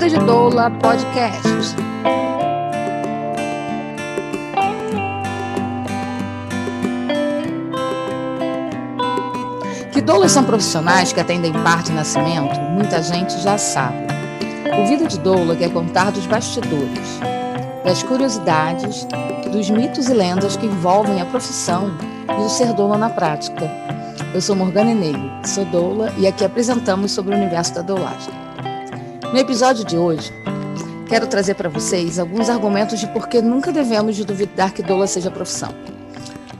Vida 0.00 0.18
de 0.18 0.24
Doula 0.24 0.70
Podcast. 0.70 1.76
Que 9.92 10.00
doulas 10.00 10.32
são 10.32 10.42
profissionais 10.44 11.12
que 11.12 11.20
atendem 11.20 11.52
parte 11.52 11.90
de 11.90 11.92
nascimento, 11.92 12.58
muita 12.70 13.02
gente 13.02 13.38
já 13.42 13.58
sabe. 13.58 14.06
O 14.72 14.88
Vida 14.88 15.06
de 15.06 15.18
Doula 15.18 15.54
quer 15.54 15.70
contar 15.70 16.10
dos 16.12 16.24
bastidores, 16.24 17.20
das 17.84 18.02
curiosidades, 18.02 19.06
dos 19.52 19.68
mitos 19.68 20.08
e 20.08 20.14
lendas 20.14 20.56
que 20.56 20.64
envolvem 20.64 21.20
a 21.20 21.26
profissão 21.26 21.94
e 22.26 22.40
o 22.40 22.48
ser 22.48 22.72
doula 22.72 22.96
na 22.96 23.10
prática. 23.10 23.70
Eu 24.32 24.40
sou 24.40 24.56
Morgana 24.56 24.92
Enelli, 24.92 25.30
sou 25.44 25.66
doula 25.66 26.10
e 26.16 26.26
aqui 26.26 26.42
apresentamos 26.42 27.12
sobre 27.12 27.34
o 27.34 27.36
universo 27.36 27.74
da 27.74 27.82
doulagem. 27.82 28.49
No 29.32 29.38
episódio 29.38 29.84
de 29.84 29.96
hoje, 29.96 30.32
quero 31.08 31.28
trazer 31.28 31.54
para 31.54 31.68
vocês 31.68 32.18
alguns 32.18 32.48
argumentos 32.48 32.98
de 32.98 33.06
por 33.06 33.28
que 33.28 33.40
nunca 33.40 33.70
devemos 33.70 34.16
de 34.16 34.24
duvidar 34.24 34.74
que 34.74 34.82
doula 34.82 35.06
seja 35.06 35.30
profissão. 35.30 35.72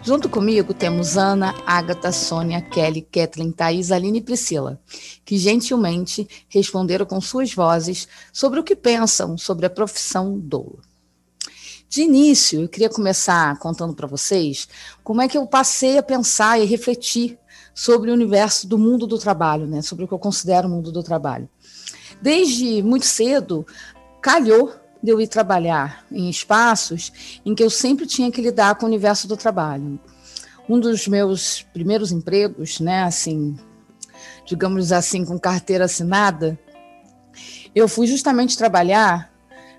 Junto 0.04 0.28
comigo 0.28 0.72
temos 0.72 1.16
Ana, 1.16 1.52
Agatha, 1.66 2.12
Sônia, 2.12 2.62
Kelly, 2.62 3.02
Kathleen, 3.02 3.50
Thaís, 3.50 3.90
Aline 3.90 4.18
e 4.18 4.22
Priscila, 4.22 4.80
que 5.24 5.36
gentilmente 5.36 6.28
responderam 6.48 7.04
com 7.04 7.20
suas 7.20 7.52
vozes 7.52 8.06
sobre 8.32 8.60
o 8.60 8.64
que 8.64 8.76
pensam 8.76 9.36
sobre 9.36 9.66
a 9.66 9.70
profissão 9.70 10.38
doula. 10.38 10.78
De 11.88 12.02
início, 12.02 12.62
eu 12.62 12.68
queria 12.68 12.88
começar 12.88 13.58
contando 13.58 13.94
para 13.94 14.06
vocês 14.06 14.68
como 15.02 15.20
é 15.20 15.26
que 15.26 15.36
eu 15.36 15.44
passei 15.44 15.98
a 15.98 16.04
pensar 16.04 16.60
e 16.60 16.66
refletir 16.66 17.36
sobre 17.74 18.12
o 18.12 18.14
universo 18.14 18.68
do 18.68 18.78
mundo 18.78 19.08
do 19.08 19.18
trabalho, 19.18 19.66
né? 19.66 19.82
sobre 19.82 20.04
o 20.04 20.08
que 20.08 20.14
eu 20.14 20.18
considero 20.20 20.68
o 20.68 20.70
mundo 20.70 20.92
do 20.92 21.02
trabalho. 21.02 21.48
Desde 22.20 22.82
muito 22.82 23.06
cedo, 23.06 23.66
calhou 24.20 24.74
de 25.02 25.10
eu 25.10 25.20
ir 25.20 25.28
trabalhar 25.28 26.04
em 26.12 26.28
espaços 26.28 27.40
em 27.44 27.54
que 27.54 27.62
eu 27.62 27.70
sempre 27.70 28.06
tinha 28.06 28.30
que 28.30 28.42
lidar 28.42 28.74
com 28.74 28.84
o 28.84 28.88
universo 28.88 29.26
do 29.26 29.36
trabalho. 29.36 29.98
Um 30.68 30.78
dos 30.78 31.08
meus 31.08 31.62
primeiros 31.72 32.12
empregos, 32.12 32.80
né, 32.80 33.02
assim, 33.02 33.56
digamos 34.44 34.92
assim, 34.92 35.24
com 35.24 35.38
carteira 35.38 35.86
assinada, 35.86 36.58
eu 37.74 37.88
fui 37.88 38.06
justamente 38.06 38.58
trabalhar 38.58 39.32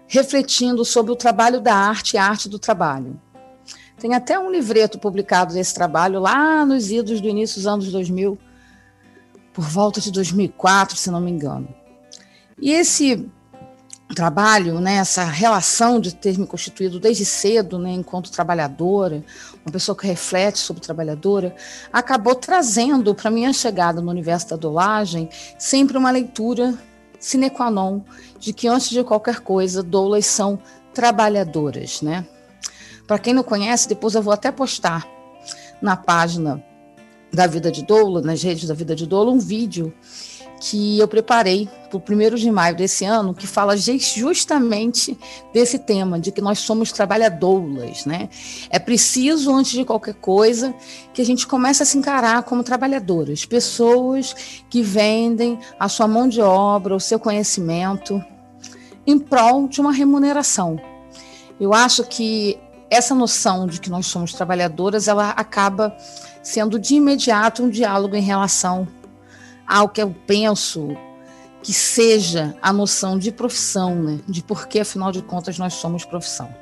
refletindo 0.08 0.84
sobre 0.84 1.12
o 1.12 1.16
trabalho 1.16 1.62
da 1.62 1.76
arte 1.76 2.16
e 2.16 2.18
a 2.18 2.26
arte 2.26 2.50
do 2.50 2.60
trabalho. 2.60 3.20
Tem 3.98 4.16
até 4.16 4.38
um 4.38 4.52
livreto 4.52 4.98
publicado 4.98 5.54
desse 5.54 5.74
trabalho 5.74 6.20
lá 6.20 6.66
nos 6.66 6.90
idos 6.90 7.22
do 7.22 7.28
início 7.30 7.58
dos 7.58 7.68
anos 7.68 7.92
2000, 7.92 8.38
por 9.54 9.64
volta 9.64 10.02
de 10.02 10.12
2004, 10.12 10.98
se 10.98 11.12
não 11.12 11.22
me 11.22 11.30
engano. 11.30 11.81
E 12.62 12.72
esse 12.72 13.28
trabalho, 14.14 14.80
né, 14.80 14.96
essa 14.96 15.24
relação 15.24 16.00
de 16.00 16.14
ter 16.14 16.38
me 16.38 16.46
constituído 16.46 17.00
desde 17.00 17.26
cedo, 17.26 17.80
né, 17.80 17.92
enquanto 17.92 18.32
trabalhadora, 18.32 19.24
uma 19.66 19.72
pessoa 19.72 19.96
que 19.96 20.06
reflete 20.06 20.60
sobre 20.60 20.82
trabalhadora, 20.82 21.56
acabou 21.92 22.36
trazendo 22.36 23.16
para 23.16 23.32
minha 23.32 23.52
chegada 23.54 24.02
no 24.02 24.12
universo 24.12 24.50
da 24.50 24.56
dolagem 24.56 25.30
sempre 25.58 25.98
uma 25.98 26.12
leitura 26.12 26.78
sine 27.20 27.50
qua 27.50 27.70
non 27.70 28.02
de 28.40 28.52
que 28.52 28.68
antes 28.68 28.90
de 28.90 29.04
qualquer 29.04 29.40
coisa, 29.40 29.84
doulas 29.84 30.26
são 30.26 30.60
trabalhadoras, 30.94 32.02
né? 32.02 32.26
Para 33.08 33.20
quem 33.20 33.34
não 33.34 33.44
conhece, 33.44 33.88
depois 33.88 34.16
eu 34.16 34.22
vou 34.22 34.34
até 34.34 34.52
postar 34.52 35.08
na 35.82 35.96
página 35.96 36.64
da 37.32 37.48
Vida 37.48 37.72
de 37.72 37.84
Doula, 37.84 38.22
nas 38.22 38.42
redes 38.42 38.68
da 38.68 38.74
Vida 38.74 38.96
de 38.96 39.06
Doula, 39.06 39.32
um 39.32 39.40
vídeo 39.40 39.94
que 40.62 41.00
eu 41.00 41.08
preparei 41.08 41.68
para 41.90 41.98
o 41.98 42.00
primeiro 42.00 42.38
de 42.38 42.50
maio 42.52 42.76
desse 42.76 43.04
ano, 43.04 43.34
que 43.34 43.48
fala 43.48 43.76
justamente 43.76 45.18
desse 45.52 45.80
tema, 45.80 46.20
de 46.20 46.32
que 46.32 46.40
nós 46.40 46.60
somos 46.60 46.92
trabalhadoras, 46.92 48.06
né? 48.06 48.30
É 48.70 48.78
preciso, 48.78 49.52
antes 49.52 49.72
de 49.72 49.84
qualquer 49.84 50.14
coisa, 50.14 50.72
que 51.16 51.22
a 51.22 51.26
gente 51.26 51.48
comece 51.48 51.82
a 51.82 51.86
se 51.86 51.98
encarar 51.98 52.44
como 52.44 52.64
trabalhadoras, 52.64 53.44
pessoas 53.44 54.36
que 54.70 54.84
vendem 54.84 55.58
a 55.80 55.90
sua 55.90 56.08
mão 56.08 56.30
de 56.30 56.42
obra, 56.42 56.96
o 56.96 57.00
seu 57.00 57.20
conhecimento, 57.20 58.24
em 59.06 59.18
prol 59.18 59.68
de 59.68 59.82
uma 59.82 59.92
remuneração. 59.92 60.80
Eu 61.60 61.74
acho 61.74 62.04
que 62.04 62.56
essa 62.88 63.16
noção 63.16 63.66
de 63.66 63.82
que 63.82 63.90
nós 63.90 64.06
somos 64.06 64.32
trabalhadoras, 64.32 65.08
ela 65.08 65.32
acaba 65.32 65.96
sendo 66.44 66.78
de 66.78 66.96
imediato 66.96 67.64
um 67.64 67.70
diálogo 67.70 68.16
em 68.16 68.22
relação 68.22 68.88
ao 69.72 69.88
que 69.88 70.02
eu 70.02 70.14
penso 70.28 70.90
que 71.64 71.72
seja 71.72 72.54
a 72.62 72.74
noção 72.74 73.18
de 73.18 73.32
profissão, 73.32 73.96
né? 73.96 74.20
de 74.28 74.44
por 74.44 74.68
que, 74.68 74.82
afinal 74.82 75.14
de 75.14 75.22
contas, 75.22 75.58
nós 75.58 75.76
somos 75.76 76.04
profissão. 76.04 76.54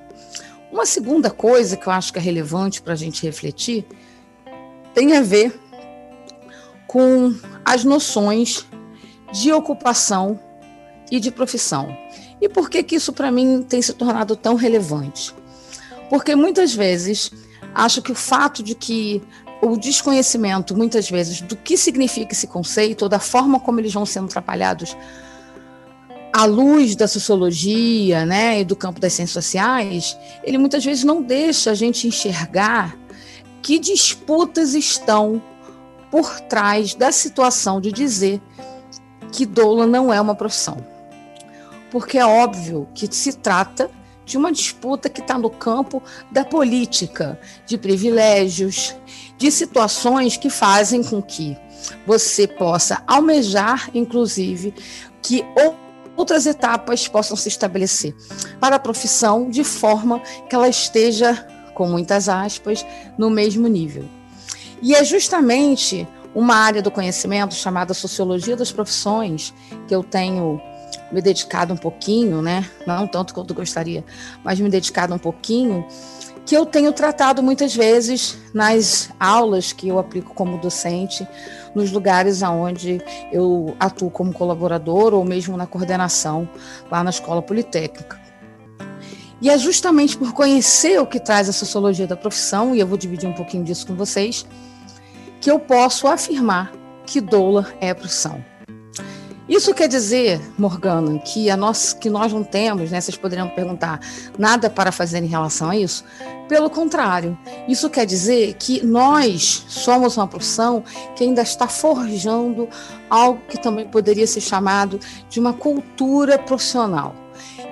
Uma 0.71 0.85
segunda 0.85 1.31
coisa 1.31 1.75
que 1.75 1.87
eu 1.87 1.91
acho 1.91 2.13
que 2.13 2.19
é 2.19 2.21
relevante 2.21 2.83
para 2.83 2.93
a 2.93 2.95
gente 2.95 3.25
refletir 3.25 3.83
tem 4.93 5.17
a 5.17 5.21
ver 5.21 5.59
com 6.85 7.33
as 7.65 7.83
noções 7.83 8.67
de 9.33 9.51
ocupação 9.51 10.39
e 11.09 11.19
de 11.19 11.31
profissão. 11.31 11.97
E 12.39 12.47
por 12.47 12.69
que, 12.69 12.83
que 12.83 12.95
isso, 12.95 13.11
para 13.11 13.31
mim, 13.31 13.65
tem 13.67 13.81
se 13.81 13.93
tornado 13.93 14.35
tão 14.35 14.53
relevante? 14.53 15.33
Porque 16.11 16.35
muitas 16.35 16.75
vezes 16.75 17.31
acho 17.73 18.03
que 18.03 18.11
o 18.11 18.15
fato 18.15 18.61
de 18.61 18.75
que 18.75 19.23
o 19.61 19.77
desconhecimento, 19.77 20.75
muitas 20.75 21.09
vezes, 21.09 21.41
do 21.41 21.55
que 21.55 21.77
significa 21.77 22.33
esse 22.33 22.47
conceito, 22.47 23.03
ou 23.03 23.09
da 23.09 23.19
forma 23.19 23.59
como 23.59 23.79
eles 23.79 23.93
vão 23.93 24.05
sendo 24.05 24.27
trabalhados 24.27 24.95
à 26.33 26.45
luz 26.45 26.95
da 26.95 27.07
sociologia 27.07 28.25
né, 28.25 28.61
e 28.61 28.65
do 28.65 28.75
campo 28.75 28.99
das 28.99 29.13
ciências 29.13 29.43
sociais, 29.43 30.17
ele 30.43 30.57
muitas 30.57 30.85
vezes 30.85 31.03
não 31.03 31.21
deixa 31.21 31.71
a 31.71 31.75
gente 31.75 32.07
enxergar 32.07 32.95
que 33.61 33.79
disputas 33.79 34.73
estão 34.73 35.41
por 36.11 36.39
trás 36.41 36.95
da 36.95 37.11
situação 37.11 37.81
de 37.81 37.91
dizer 37.91 38.41
que 39.31 39.45
doula 39.45 39.85
não 39.85 40.13
é 40.13 40.19
uma 40.19 40.35
profissão. 40.35 40.77
Porque 41.91 42.17
é 42.17 42.25
óbvio 42.25 42.87
que 42.93 43.13
se 43.13 43.33
trata 43.33 43.89
de 44.29 44.37
uma 44.37 44.51
disputa 44.51 45.09
que 45.09 45.21
está 45.21 45.39
no 45.39 45.49
campo 45.49 46.03
da 46.31 46.45
política, 46.45 47.39
de 47.65 47.79
privilégios, 47.79 48.95
de 49.39 49.49
situações 49.49 50.37
que 50.37 50.51
fazem 50.51 51.03
com 51.03 51.19
que 51.19 51.57
você 52.05 52.47
possa 52.47 53.01
almejar, 53.07 53.89
inclusive, 53.91 54.71
que 55.23 55.43
outras 56.15 56.45
etapas 56.45 57.07
possam 57.07 57.35
se 57.35 57.49
estabelecer 57.49 58.15
para 58.59 58.75
a 58.75 58.79
profissão 58.79 59.49
de 59.49 59.63
forma 59.63 60.19
que 60.47 60.53
ela 60.53 60.69
esteja, 60.69 61.33
com 61.73 61.87
muitas 61.87 62.29
aspas, 62.29 62.85
no 63.17 63.31
mesmo 63.31 63.67
nível. 63.67 64.05
E 64.79 64.93
é 64.93 65.03
justamente 65.03 66.07
uma 66.35 66.55
área 66.55 66.83
do 66.83 66.91
conhecimento 66.91 67.55
chamada 67.55 67.95
Sociologia 67.95 68.55
das 68.55 68.71
Profissões, 68.71 69.55
que 69.87 69.95
eu 69.95 70.03
tenho 70.03 70.61
me 71.11 71.21
dedicado 71.21 71.73
um 71.73 71.77
pouquinho, 71.77 72.41
né? 72.41 72.69
Não 72.85 73.07
tanto 73.07 73.33
quanto 73.33 73.53
gostaria, 73.53 74.03
mas 74.43 74.59
me 74.59 74.69
dedicado 74.69 75.13
um 75.13 75.17
pouquinho, 75.17 75.85
que 76.45 76.55
eu 76.55 76.65
tenho 76.65 76.91
tratado 76.91 77.43
muitas 77.43 77.75
vezes 77.75 78.37
nas 78.53 79.09
aulas 79.19 79.71
que 79.71 79.87
eu 79.87 79.99
aplico 79.99 80.33
como 80.33 80.57
docente, 80.57 81.27
nos 81.75 81.91
lugares 81.91 82.41
aonde 82.41 83.01
eu 83.31 83.75
atuo 83.79 84.09
como 84.09 84.33
colaborador 84.33 85.13
ou 85.13 85.23
mesmo 85.23 85.55
na 85.55 85.67
coordenação 85.67 86.49
lá 86.89 87.03
na 87.03 87.11
Escola 87.11 87.41
Politécnica. 87.41 88.19
E 89.41 89.49
é 89.49 89.57
justamente 89.57 90.17
por 90.17 90.33
conhecer 90.33 90.99
o 90.99 91.05
que 91.05 91.19
traz 91.19 91.47
a 91.47 91.53
sociologia 91.53 92.05
da 92.05 92.17
profissão, 92.17 92.75
e 92.75 92.79
eu 92.79 92.87
vou 92.87 92.97
dividir 92.97 93.29
um 93.29 93.33
pouquinho 93.33 93.63
disso 93.63 93.87
com 93.87 93.95
vocês, 93.95 94.45
que 95.39 95.49
eu 95.49 95.59
posso 95.59 96.07
afirmar 96.07 96.71
que 97.05 97.21
doula 97.21 97.67
é 97.79 97.93
profissão. 97.93 98.43
Isso 99.49 99.73
quer 99.73 99.87
dizer, 99.87 100.39
Morgana, 100.59 101.17
que, 101.17 101.49
a 101.49 101.57
nós, 101.57 101.91
que 101.91 102.07
nós 102.07 102.31
não 102.31 102.43
temos, 102.43 102.91
né, 102.91 103.01
vocês 103.01 103.17
poderiam 103.17 103.49
perguntar, 103.49 103.99
nada 104.37 104.69
para 104.69 104.91
fazer 104.91 105.23
em 105.23 105.27
relação 105.27 105.71
a 105.71 105.75
isso? 105.75 106.05
Pelo 106.47 106.69
contrário, 106.69 107.35
isso 107.67 107.89
quer 107.89 108.05
dizer 108.05 108.53
que 108.59 108.85
nós 108.85 109.65
somos 109.67 110.17
uma 110.17 110.27
profissão 110.27 110.83
que 111.15 111.23
ainda 111.23 111.41
está 111.41 111.67
forjando 111.67 112.69
algo 113.09 113.41
que 113.49 113.59
também 113.59 113.87
poderia 113.87 114.27
ser 114.27 114.41
chamado 114.41 114.99
de 115.27 115.39
uma 115.39 115.53
cultura 115.53 116.37
profissional. 116.37 117.15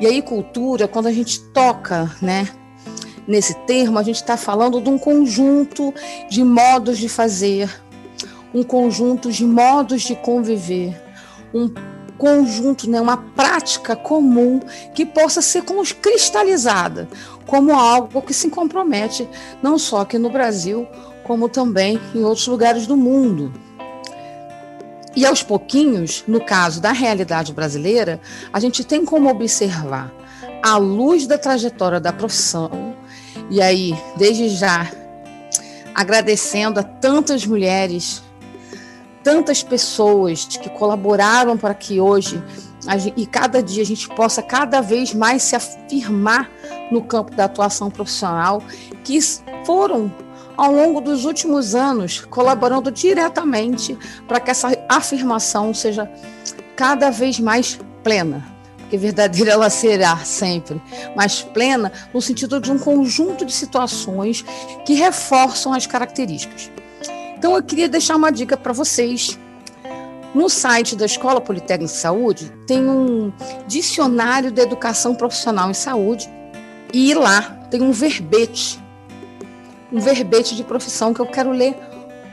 E 0.02 0.08
aí, 0.08 0.20
cultura, 0.24 0.88
quando 0.88 1.06
a 1.06 1.14
gente 1.14 1.40
toca, 1.40 2.12
né, 2.20 2.50
nesse 3.28 3.54
termo, 3.68 4.00
a 4.00 4.04
gente 4.04 4.16
está 4.16 4.36
falando 4.36 4.82
de 4.82 4.90
um 4.90 4.98
conjunto 4.98 5.94
de 6.28 6.44
modos 6.44 6.98
de 6.98 7.08
fazer, 7.08 7.70
um 8.52 8.64
conjunto 8.64 9.32
de 9.32 9.46
modos 9.46 10.02
de 10.02 10.16
conviver 10.16 11.07
um 11.54 11.72
conjunto, 12.18 12.90
né, 12.90 13.00
uma 13.00 13.18
prática 13.18 13.96
comum 13.96 14.60
que 14.94 15.06
possa 15.06 15.42
ser 15.42 15.64
cristalizada 16.02 17.08
como 17.46 17.72
algo 17.74 18.22
que 18.22 18.34
se 18.34 18.50
compromete 18.50 19.28
não 19.62 19.78
só 19.78 20.02
aqui 20.02 20.18
no 20.18 20.30
Brasil, 20.30 20.88
como 21.24 21.48
também 21.48 22.00
em 22.16 22.24
outros 22.24 22.48
lugares 22.48 22.88
do 22.88 22.98
mundo. 22.98 23.54
E 25.16 25.26
aos 25.26 25.42
pouquinhos, 25.42 26.24
no 26.28 26.40
caso 26.40 26.80
da 26.80 26.92
realidade 26.92 27.52
brasileira, 27.52 28.20
a 28.54 28.60
gente 28.60 28.84
tem 28.84 29.04
como 29.04 29.30
observar, 29.30 30.14
à 30.64 30.78
luz 30.78 31.26
da 31.26 31.38
trajetória 31.38 32.00
da 32.00 32.14
profissão, 32.14 32.96
e 33.50 33.62
aí, 33.62 33.98
desde 34.18 34.50
já, 34.50 34.92
agradecendo 35.96 36.80
a 36.80 36.84
tantas 36.84 37.46
mulheres, 37.46 38.22
tantas 39.28 39.62
pessoas 39.62 40.46
que 40.46 40.70
colaboraram 40.70 41.58
para 41.58 41.74
que 41.74 42.00
hoje 42.00 42.42
e 43.18 43.26
cada 43.26 43.62
dia 43.62 43.84
a 43.84 43.86
gente 43.86 44.08
possa 44.08 44.42
cada 44.42 44.80
vez 44.80 45.14
mais 45.14 45.44
se 45.44 45.54
afirmar 45.54 46.50
no 46.90 47.04
campo 47.04 47.36
da 47.36 47.44
atuação 47.44 47.92
profissional, 47.92 48.64
que 49.04 49.20
foram 49.66 50.10
ao 50.56 50.72
longo 50.72 51.02
dos 51.02 51.26
últimos 51.26 51.76
anos 51.76 52.22
colaborando 52.22 52.90
diretamente 52.90 54.00
para 54.30 54.40
que 54.40 54.50
essa 54.50 54.70
afirmação 54.88 55.74
seja 55.74 56.10
cada 56.78 57.10
vez 57.10 57.38
mais 57.38 57.78
plena. 58.02 58.48
Porque 58.78 58.98
verdadeira 58.98 59.52
ela 59.52 59.70
será 59.70 60.16
sempre, 60.20 60.82
mas 61.18 61.42
plena 61.42 61.92
no 62.14 62.22
sentido 62.22 62.62
de 62.62 62.72
um 62.72 62.80
conjunto 62.80 63.44
de 63.44 63.52
situações 63.52 64.46
que 64.86 64.94
reforçam 64.94 65.74
as 65.74 65.86
características. 65.86 66.72
Então 67.38 67.56
eu 67.56 67.64
queria 67.64 67.88
deixar 67.88 68.16
uma 68.16 68.32
dica 68.32 68.58
para 68.58 68.74
vocês 68.74 69.38
no 70.38 70.50
site 70.50 70.96
da 70.96 71.06
Escola 71.06 71.42
Politécnica 71.42 71.92
de 71.92 72.00
Saúde 72.00 72.52
tem 72.68 72.88
um 72.88 73.32
dicionário 73.66 74.52
de 74.52 74.62
educação 74.62 75.16
profissional 75.16 75.72
em 75.72 75.74
saúde 75.74 76.30
e 76.94 77.14
lá 77.14 77.42
tem 77.72 77.82
um 77.82 77.92
verbete, 77.92 78.80
um 79.92 80.00
verbete 80.00 80.56
de 80.56 80.64
profissão 80.64 81.14
que 81.14 81.20
eu 81.20 81.26
quero 81.26 81.52
ler 81.52 81.76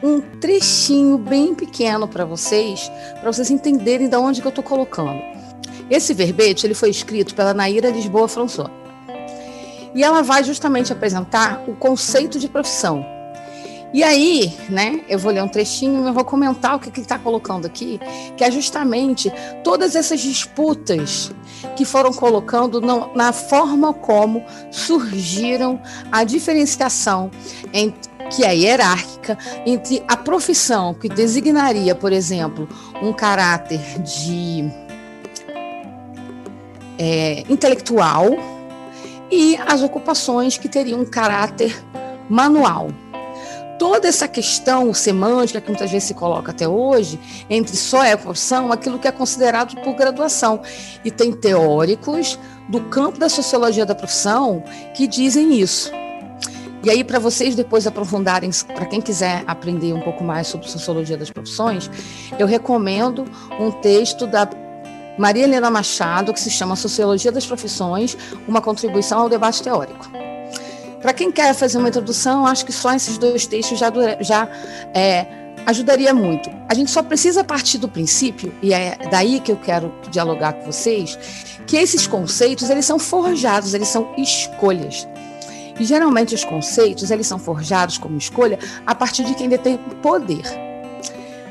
um 0.03 0.21
trechinho 0.21 1.17
bem 1.17 1.55
pequeno 1.55 2.07
para 2.07 2.27
vocês, 2.27 2.91
para 3.21 3.33
vocês 3.33 3.51
entenderem 3.51 4.09
de 4.09 4.17
onde 4.17 4.41
que 4.43 4.47
eu 4.47 4.51
estou 4.51 4.63
colocando. 4.63 5.23
Esse 5.89 6.13
verbete 6.13 6.67
ele 6.67 6.75
foi 6.75 6.91
escrito 6.91 7.35
pela 7.35 7.55
Naira 7.55 7.89
Lisboa 7.89 8.29
François. 8.29 8.71
E 9.95 10.03
ela 10.03 10.23
vai 10.23 10.45
justamente 10.45 10.93
apresentar 10.93 11.63
o 11.67 11.75
conceito 11.75 12.39
de 12.39 12.49
profissão, 12.49 13.05
e 13.95 14.03
aí, 14.03 14.53
né, 14.69 15.03
eu 15.09 15.21
vou 15.21 15.31
ler 15.31 15.41
um 15.41 15.47
trechinho 15.47 16.09
e 16.09 16.11
vou 16.11 16.25
comentar 16.25 16.75
o 16.75 16.81
que 16.81 16.89
ele 16.89 17.01
está 17.01 17.17
colocando 17.17 17.65
aqui, 17.65 18.01
que 18.37 18.43
é 18.43 18.51
justamente 18.51 19.33
todas 19.63 19.95
essas 19.95 20.19
disputas 20.19 21.31
que 21.77 21.85
foram 21.85 22.13
colocando 22.13 22.81
na 23.15 23.33
forma 23.33 23.95
como 23.95 24.45
surgiram 24.73 25.81
a 26.11 26.25
diferenciação 26.25 27.31
entre 27.73 28.13
que 28.31 28.45
é 28.45 28.57
hierárquica 28.57 29.39
entre 29.65 30.03
a 30.09 30.17
profissão 30.17 30.93
que 30.93 31.09
designaria, 31.09 31.95
por 31.95 32.13
exemplo, 32.13 32.69
um 33.01 33.13
caráter 33.13 33.81
de 34.03 34.69
é, 36.99 37.45
intelectual 37.49 38.31
e 39.31 39.57
as 39.69 39.83
ocupações 39.83 40.59
que 40.59 40.69
teriam 40.69 41.03
um 41.03 41.07
caráter 41.07 41.81
manual 42.29 42.89
toda 43.79 44.09
essa 44.09 44.27
questão 44.29 44.93
semântica 44.95 45.61
que 45.61 45.69
muitas 45.69 45.91
vezes 45.91 46.09
se 46.09 46.15
coloca 46.15 46.51
até 46.51 46.69
hoje, 46.69 47.19
entre 47.49 47.77
só 47.77 48.03
é 48.03 48.17
profissão, 48.17 48.73
aquilo 48.73 48.99
que 48.99 49.09
é 49.09 49.13
considerado 49.13 49.75
por 49.83 49.95
graduação. 49.95 50.61
E 51.05 51.11
tem 51.11 51.33
teóricos 51.33 52.39
do 52.69 52.81
campo 52.81 53.19
da 53.19 53.29
sociologia 53.29 53.85
da 53.85 53.95
profissão 53.95 54.63
que 54.95 55.07
dizem 55.07 55.59
isso. 55.59 55.91
E 56.83 56.91
aí, 56.91 57.03
para 57.03 57.19
vocês 57.19 57.55
depois 57.55 57.87
aprofundarem, 57.87 58.51
para 58.75 58.85
quem 58.85 59.01
quiser 59.01 59.43
aprender 59.47 59.95
um 59.95 60.03
pouco 60.03 60.23
mais 60.23 60.49
sobre 60.49 60.69
sociologia 60.69 61.17
das 61.17 61.31
profissões, 61.31 61.91
eu 62.39 62.47
recomendo 62.47 63.25
um 63.59 63.71
texto 63.71 64.27
da 64.27 64.47
Maria 65.19 65.45
Helena 65.45 65.71
Machado, 65.71 66.33
que 66.33 66.41
se 66.41 66.51
chama 66.51 66.77
Sociologia 66.77 67.33
das 67.33 67.47
Profissões, 67.47 68.19
uma 68.47 68.61
contribuição 68.61 69.21
ao 69.21 69.29
debate 69.31 69.63
teórico. 69.63 70.34
Para 71.05 71.13
quem 71.13 71.31
quer 71.31 71.53
fazer 71.53 71.77
uma 71.77 71.91
introdução, 71.91 72.47
acho 72.47 72.65
que 72.65 72.73
só 72.73 72.95
esses 72.95 73.19
dois 73.19 73.47
textos 73.47 73.79
já, 73.79 73.93
já 74.21 74.49
é, 74.95 75.27
ajudaria 75.67 76.15
muito. 76.15 76.49
A 76.67 76.73
gente 76.73 76.91
só 76.91 77.03
precisa 77.03 77.45
partir 77.45 77.77
do 77.77 77.87
princípio, 77.87 78.55
e 78.63 78.73
é 78.73 78.97
daí 79.11 79.39
que 79.39 79.53
eu 79.53 79.57
quero 79.59 79.95
dialogar 80.11 80.55
com 80.55 80.73
vocês, 80.73 81.19
que 81.67 81.77
esses 81.77 82.07
conceitos 82.07 82.71
eles 82.71 82.87
são 82.87 82.99
forjados, 82.99 83.75
eles 83.75 83.89
são 83.89 84.15
escolhas. 84.17 85.07
E 85.79 85.85
geralmente 85.85 86.35
os 86.35 86.43
conceitos 86.43 87.11
eles 87.11 87.27
são 87.27 87.39
forjados 87.39 87.99
como 87.99 88.17
escolha 88.17 88.59
a 88.87 88.95
partir 88.95 89.25
de 89.25 89.35
quem 89.35 89.47
detém 89.47 89.77
poder. 90.01 90.74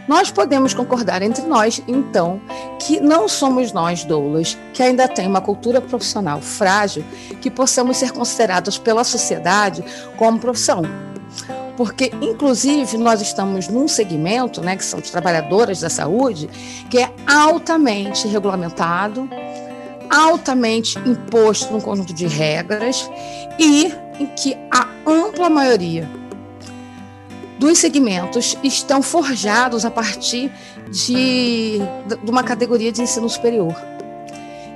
Nós 0.08 0.30
podemos 0.30 0.74
concordar 0.74 1.22
entre 1.22 1.44
nós, 1.44 1.82
então, 1.88 2.42
que 2.80 3.00
não 3.00 3.28
somos 3.28 3.72
nós, 3.72 4.04
doulas, 4.04 4.58
que 4.74 4.84
ainda 4.84 5.08
tem 5.08 5.28
uma 5.28 5.42
cultura 5.42 5.80
profissional 5.80 6.42
frágil, 6.42 7.04
que 7.42 7.50
possamos 7.50 7.98
ser 7.98 8.12
considerados 8.12 8.78
pela 8.78 9.04
sociedade 9.04 9.84
como 10.18 10.40
profissão. 10.40 10.82
Porque, 11.78 12.12
inclusive, 12.22 12.98
nós 12.98 13.22
estamos 13.22 13.68
num 13.68 13.88
segmento, 13.88 14.62
né, 14.62 14.76
que 14.76 14.86
são 14.86 15.00
as 15.00 15.10
trabalhadoras 15.10 15.80
da 15.80 15.90
saúde, 15.90 16.48
que 16.90 17.00
é 17.00 17.12
altamente 17.26 18.28
regulamentado, 18.28 19.28
altamente 20.10 21.00
imposto 21.00 21.74
num 21.74 21.82
conjunto 21.82 22.14
de 22.14 22.28
regras 22.28 23.10
e 23.58 23.92
em 24.20 24.28
que 24.28 24.56
a 24.72 24.88
ampla 25.10 25.50
maioria 25.50 26.08
dos 27.60 27.78
segmentos 27.78 28.58
estão 28.64 29.02
forjados 29.02 29.86
a 29.86 29.92
partir 29.92 30.52
de, 30.90 31.80
de 32.24 32.32
uma 32.32 32.44
categoria 32.44 32.92
de 32.92 33.02
ensino 33.02 33.30
superior. 33.30 33.76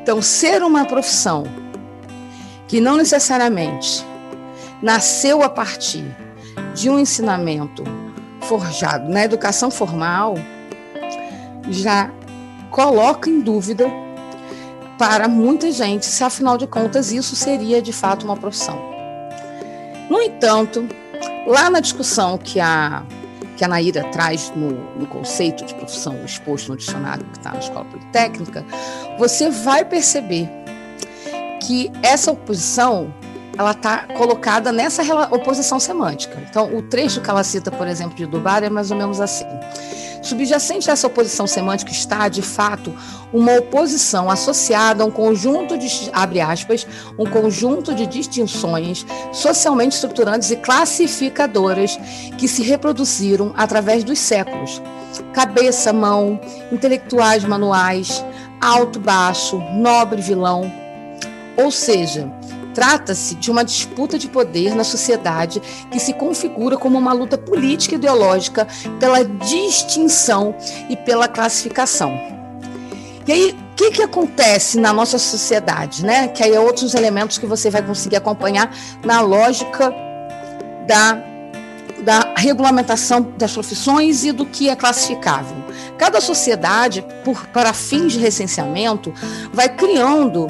Então, 0.02 0.22
ser 0.22 0.64
uma 0.64 0.86
profissão 0.86 1.44
que 2.68 2.80
não 2.80 2.98
necessariamente 2.98 4.06
nasceu 4.82 5.44
a 5.44 5.50
partir 5.50 6.06
de 6.74 6.90
um 6.90 7.00
ensinamento 7.00 7.84
forjado 8.42 9.10
na 9.10 9.24
educação 9.24 9.70
formal, 9.70 10.36
já 11.70 12.12
coloca 12.72 13.30
em 13.30 13.42
dúvida 13.42 13.86
para 14.98 15.28
muita 15.28 15.72
gente 15.72 16.06
se, 16.06 16.24
afinal 16.24 16.58
de 16.58 16.66
contas, 16.66 17.12
isso 17.12 17.36
seria 17.36 17.82
de 17.82 17.94
fato 17.94 18.24
uma 18.24 18.36
profissão. 18.36 18.80
No 20.10 20.22
entanto, 20.22 20.88
Lá 21.48 21.70
na 21.70 21.80
discussão 21.80 22.38
que 22.38 22.60
a, 22.60 23.04
que 23.56 23.64
a 23.64 23.68
Naíra 23.70 24.04
traz 24.12 24.52
no, 24.54 24.70
no 25.00 25.08
conceito 25.08 25.66
de 25.66 25.74
profissão 25.74 26.14
exposto 26.26 26.70
no 26.70 26.78
dicionário 26.78 27.26
que 27.26 27.38
está 27.38 27.54
na 27.54 27.60
Escola 27.60 27.86
Politécnica, 27.86 28.66
você 29.18 29.50
vai 29.50 29.86
perceber 29.86 30.50
que 31.62 31.90
essa 32.04 32.32
oposição 32.32 33.14
ela 33.58 33.72
está 33.72 34.00
colocada 34.18 34.72
nessa 34.72 35.02
oposição 35.32 35.80
semântica. 35.80 36.38
Então, 36.50 36.76
o 36.76 36.82
trecho 36.82 37.22
que 37.22 37.30
ela 37.30 37.44
cita, 37.44 37.72
por 37.72 37.88
exemplo, 37.88 38.16
de 38.16 38.26
Dubar 38.26 38.64
é 38.64 38.70
mais 38.70 38.92
ou 38.92 38.98
menos 38.98 39.20
assim. 39.20 39.48
Subjacente 40.28 40.90
a 40.90 40.94
essa 40.94 41.08
oposição 41.08 41.48
semântica 41.48 41.90
está, 41.90 42.28
de 42.28 42.42
fato, 42.42 42.94
uma 43.32 43.54
oposição 43.54 44.30
associada 44.30 45.02
a 45.02 45.06
um 45.06 45.12
conjunto 45.12 45.78
de, 45.78 45.88
abre 46.12 46.42
aspas, 46.42 46.86
um 47.18 47.26
conjunto 47.26 47.96
de 47.96 48.06
distinções 48.06 49.06
socialmente 49.32 49.96
estruturantes 49.96 50.52
e 50.52 50.58
classificadoras 50.58 51.98
que 52.38 52.46
se 52.46 52.62
reproduziram 52.62 53.54
através 53.56 54.04
dos 54.04 54.20
séculos. 54.20 54.82
Cabeça, 55.32 55.94
mão, 55.94 56.38
intelectuais 56.74 57.46
manuais, 57.46 58.22
alto, 58.60 59.00
baixo, 59.00 59.58
nobre, 59.76 60.22
vilão. 60.22 60.70
Ou 61.56 61.72
seja, 61.72 62.30
Trata-se 62.78 63.34
de 63.34 63.50
uma 63.50 63.66
disputa 63.66 64.20
de 64.20 64.28
poder 64.28 64.76
na 64.76 64.84
sociedade 64.84 65.60
que 65.90 66.00
se 66.00 66.14
configura 66.14 66.78
como 66.78 66.96
uma 66.96 67.12
luta 67.12 67.36
política 67.36 67.96
e 67.96 67.98
ideológica 67.98 68.68
pela 69.00 69.26
distinção 69.26 70.56
e 70.88 70.96
pela 70.96 71.28
classificação. 71.28 72.12
E 73.26 73.32
aí, 73.32 73.58
o 73.72 73.76
que, 73.76 73.90
que 73.90 74.04
acontece 74.04 74.80
na 74.80 74.94
nossa 74.94 75.18
sociedade? 75.18 76.06
Né? 76.06 76.28
Que 76.28 76.44
aí 76.44 76.54
é 76.54 76.60
outros 76.60 76.94
elementos 76.94 77.40
que 77.40 77.48
você 77.48 77.72
vai 77.72 77.82
conseguir 77.82 78.18
acompanhar 78.18 78.72
na 79.04 79.22
lógica 79.22 79.92
da 80.88 81.24
da 82.04 82.36
regulamentação 82.38 83.34
das 83.38 83.52
profissões 83.52 84.24
e 84.24 84.32
do 84.32 84.46
que 84.46 84.70
é 84.70 84.76
classificável. 84.76 85.58
Cada 85.98 86.22
sociedade, 86.22 87.04
por, 87.26 87.48
para 87.48 87.74
fins 87.74 88.14
de 88.14 88.20
recenseamento, 88.20 89.12
vai 89.52 89.68
criando 89.68 90.48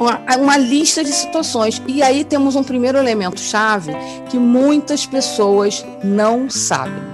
uma, 0.00 0.18
uma 0.38 0.56
lista 0.56 1.04
de 1.04 1.12
situações. 1.12 1.80
E 1.86 2.02
aí 2.02 2.24
temos 2.24 2.56
um 2.56 2.64
primeiro 2.64 2.96
elemento 2.96 3.38
chave 3.38 3.92
que 4.30 4.38
muitas 4.38 5.04
pessoas 5.04 5.84
não 6.02 6.48
sabem. 6.48 7.10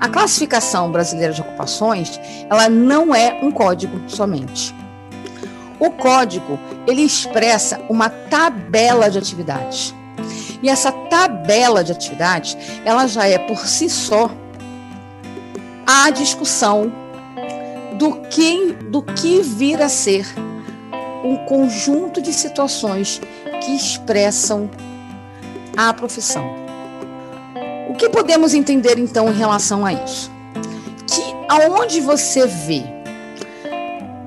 A 0.00 0.08
classificação 0.08 0.90
brasileira 0.90 1.32
de 1.32 1.42
ocupações, 1.42 2.18
ela 2.50 2.68
não 2.68 3.14
é 3.14 3.38
um 3.42 3.52
código 3.52 4.00
somente. 4.08 4.74
O 5.78 5.90
código, 5.90 6.58
ele 6.88 7.02
expressa 7.02 7.80
uma 7.88 8.08
tabela 8.08 9.10
de 9.10 9.18
atividades. 9.18 9.94
E 10.62 10.68
essa 10.68 10.90
tabela 10.90 11.84
de 11.84 11.92
atividades, 11.92 12.56
ela 12.84 13.06
já 13.06 13.26
é 13.26 13.38
por 13.38 13.66
si 13.66 13.88
só 13.88 14.30
a 15.86 16.10
discussão 16.10 16.92
do 17.96 18.22
que, 18.22 18.72
do 18.72 19.02
que 19.02 19.40
vir 19.42 19.82
a 19.82 19.88
ser 19.88 20.26
um 21.24 21.36
conjunto 21.46 22.20
de 22.20 22.32
situações 22.32 23.20
que 23.60 23.74
expressam 23.74 24.68
a 25.76 25.92
profissão. 25.92 26.44
O 27.88 27.94
que 27.94 28.08
podemos 28.08 28.54
entender 28.54 28.98
então 28.98 29.28
em 29.28 29.36
relação 29.36 29.84
a 29.84 29.92
isso? 29.92 30.30
Que 31.06 31.22
aonde 31.48 32.00
você 32.00 32.46
vê 32.46 32.82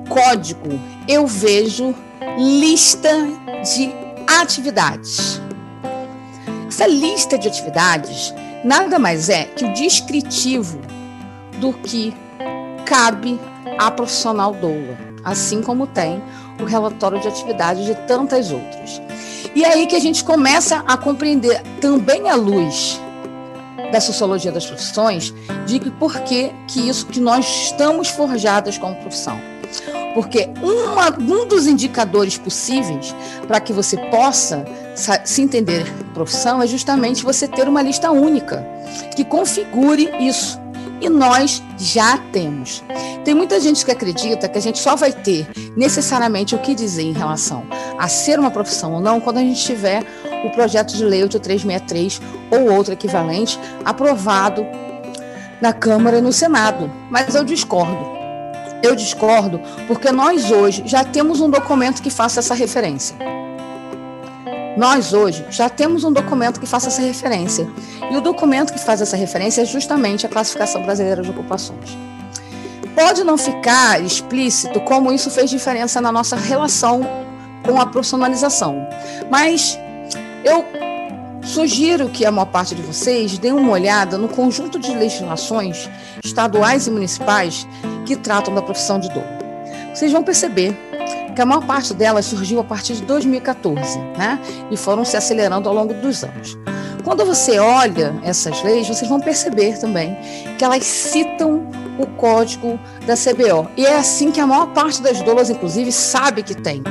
código, 0.09 0.79
eu 1.07 1.27
vejo 1.27 1.93
lista 2.37 3.09
de 3.63 3.91
atividades. 4.39 5.41
Essa 6.67 6.87
lista 6.87 7.37
de 7.37 7.47
atividades 7.47 8.33
nada 8.63 8.97
mais 8.97 9.29
é 9.29 9.45
que 9.45 9.65
o 9.65 9.73
descritivo 9.73 10.79
do 11.59 11.73
que 11.73 12.13
cabe 12.85 13.39
à 13.77 13.89
profissional 13.91 14.53
doula, 14.53 14.97
assim 15.23 15.61
como 15.61 15.87
tem 15.87 16.21
o 16.61 16.65
relatório 16.65 17.19
de 17.19 17.27
atividades 17.27 17.85
de 17.85 17.95
tantas 18.07 18.51
outras. 18.51 19.01
E 19.53 19.63
é 19.63 19.73
aí 19.73 19.87
que 19.87 19.95
a 19.95 19.99
gente 19.99 20.23
começa 20.23 20.83
a 20.85 20.97
compreender, 20.97 21.61
também 21.79 22.29
à 22.29 22.35
luz 22.35 22.99
da 23.91 24.01
sociologia 24.01 24.51
das 24.51 24.65
profissões, 24.65 25.33
de 25.65 25.79
que 25.79 25.91
por 25.91 26.19
que, 26.21 26.51
que 26.67 26.89
isso 26.89 27.05
que 27.05 27.19
nós 27.19 27.45
estamos 27.45 28.09
forjadas 28.09 28.77
como 28.77 28.95
profissão. 28.95 29.39
Porque 30.13 30.49
uma, 30.61 31.09
um 31.19 31.45
dos 31.45 31.67
indicadores 31.67 32.37
possíveis 32.37 33.13
para 33.47 33.59
que 33.59 33.73
você 33.73 33.97
possa 34.09 34.65
se 35.25 35.41
entender 35.41 35.85
profissão 36.13 36.61
é 36.61 36.67
justamente 36.67 37.23
você 37.23 37.47
ter 37.47 37.67
uma 37.67 37.81
lista 37.81 38.09
única 38.11 38.65
que 39.15 39.25
configure 39.25 40.09
isso. 40.19 40.59
E 41.01 41.09
nós 41.09 41.61
já 41.77 42.17
temos. 42.31 42.83
Tem 43.23 43.33
muita 43.33 43.59
gente 43.59 43.83
que 43.83 43.91
acredita 43.91 44.47
que 44.47 44.57
a 44.57 44.61
gente 44.61 44.79
só 44.79 44.95
vai 44.95 45.11
ter 45.11 45.47
necessariamente 45.75 46.55
o 46.55 46.59
que 46.59 46.73
dizer 46.73 47.03
em 47.03 47.13
relação 47.13 47.65
a 47.97 48.07
ser 48.07 48.39
uma 48.39 48.51
profissão 48.51 48.93
ou 48.93 49.01
não 49.01 49.19
quando 49.19 49.37
a 49.37 49.41
gente 49.41 49.61
tiver 49.61 50.03
o 50.45 50.49
projeto 50.51 50.95
de 50.95 51.03
lei 51.03 51.23
8363 51.23 52.21
ou 52.51 52.73
outro 52.73 52.93
equivalente 52.93 53.59
aprovado 53.83 54.65
na 55.61 55.73
Câmara 55.73 56.19
e 56.19 56.21
no 56.21 56.31
Senado. 56.31 56.91
Mas 57.09 57.35
eu 57.35 57.43
discordo. 57.43 58.15
Eu 58.83 58.95
discordo 58.95 59.59
porque 59.87 60.11
nós 60.11 60.51
hoje 60.51 60.83
já 60.85 61.03
temos 61.03 61.41
um 61.41 61.49
documento 61.49 62.01
que 62.01 62.09
faça 62.09 62.39
essa 62.39 62.53
referência. 62.53 63.15
Nós 64.77 65.13
hoje 65.13 65.45
já 65.49 65.69
temos 65.69 66.03
um 66.03 66.11
documento 66.11 66.59
que 66.59 66.65
faça 66.65 66.87
essa 66.87 67.01
referência. 67.01 67.67
E 68.11 68.17
o 68.17 68.21
documento 68.21 68.73
que 68.73 68.79
faz 68.79 69.01
essa 69.01 69.15
referência 69.15 69.61
é 69.61 69.65
justamente 69.65 70.25
a 70.25 70.29
classificação 70.29 70.83
brasileira 70.83 71.21
de 71.21 71.29
ocupações. 71.29 71.97
Pode 72.93 73.23
não 73.23 73.37
ficar 73.37 74.01
explícito 74.03 74.79
como 74.81 75.11
isso 75.11 75.29
fez 75.29 75.49
diferença 75.49 76.01
na 76.01 76.11
nossa 76.11 76.35
relação 76.35 77.01
com 77.63 77.79
a 77.79 77.85
profissionalização, 77.85 78.87
mas 79.29 79.77
eu 80.43 80.63
sugiro 81.41 82.09
que 82.09 82.25
a 82.25 82.31
maior 82.31 82.45
parte 82.45 82.75
de 82.75 82.81
vocês 82.81 83.37
dê 83.37 83.51
uma 83.51 83.71
olhada 83.71 84.17
no 84.17 84.27
conjunto 84.27 84.79
de 84.79 84.93
legislações 84.93 85.89
estaduais 86.23 86.87
e 86.87 86.91
municipais 86.91 87.67
que 88.05 88.15
tratam 88.15 88.53
da 88.53 88.61
profissão 88.61 88.99
de 88.99 89.09
dor. 89.09 89.25
Vocês 89.93 90.11
vão 90.11 90.23
perceber 90.23 90.77
que 91.35 91.41
a 91.41 91.45
maior 91.45 91.65
parte 91.65 91.93
delas 91.93 92.25
surgiu 92.25 92.59
a 92.59 92.63
partir 92.63 92.93
de 92.95 93.01
2014, 93.03 93.99
né? 94.17 94.39
E 94.71 94.77
foram 94.77 95.03
se 95.03 95.17
acelerando 95.17 95.67
ao 95.67 95.75
longo 95.75 95.93
dos 95.93 96.23
anos. 96.23 96.57
Quando 97.03 97.23
você 97.25 97.59
olha 97.59 98.15
essas 98.23 98.63
leis, 98.63 98.87
vocês 98.87 99.07
vão 99.07 99.19
perceber 99.19 99.77
também 99.77 100.17
que 100.57 100.63
elas 100.63 100.83
citam 100.83 101.69
o 101.99 102.07
código 102.07 102.79
da 103.05 103.15
CBO. 103.15 103.69
E 103.77 103.85
é 103.85 103.97
assim 103.97 104.31
que 104.31 104.39
a 104.39 104.47
maior 104.47 104.67
parte 104.73 105.01
das 105.01 105.21
doulas, 105.21 105.49
inclusive, 105.49 105.91
sabe 105.91 106.41
que 106.41 106.55
tem. 106.55 106.81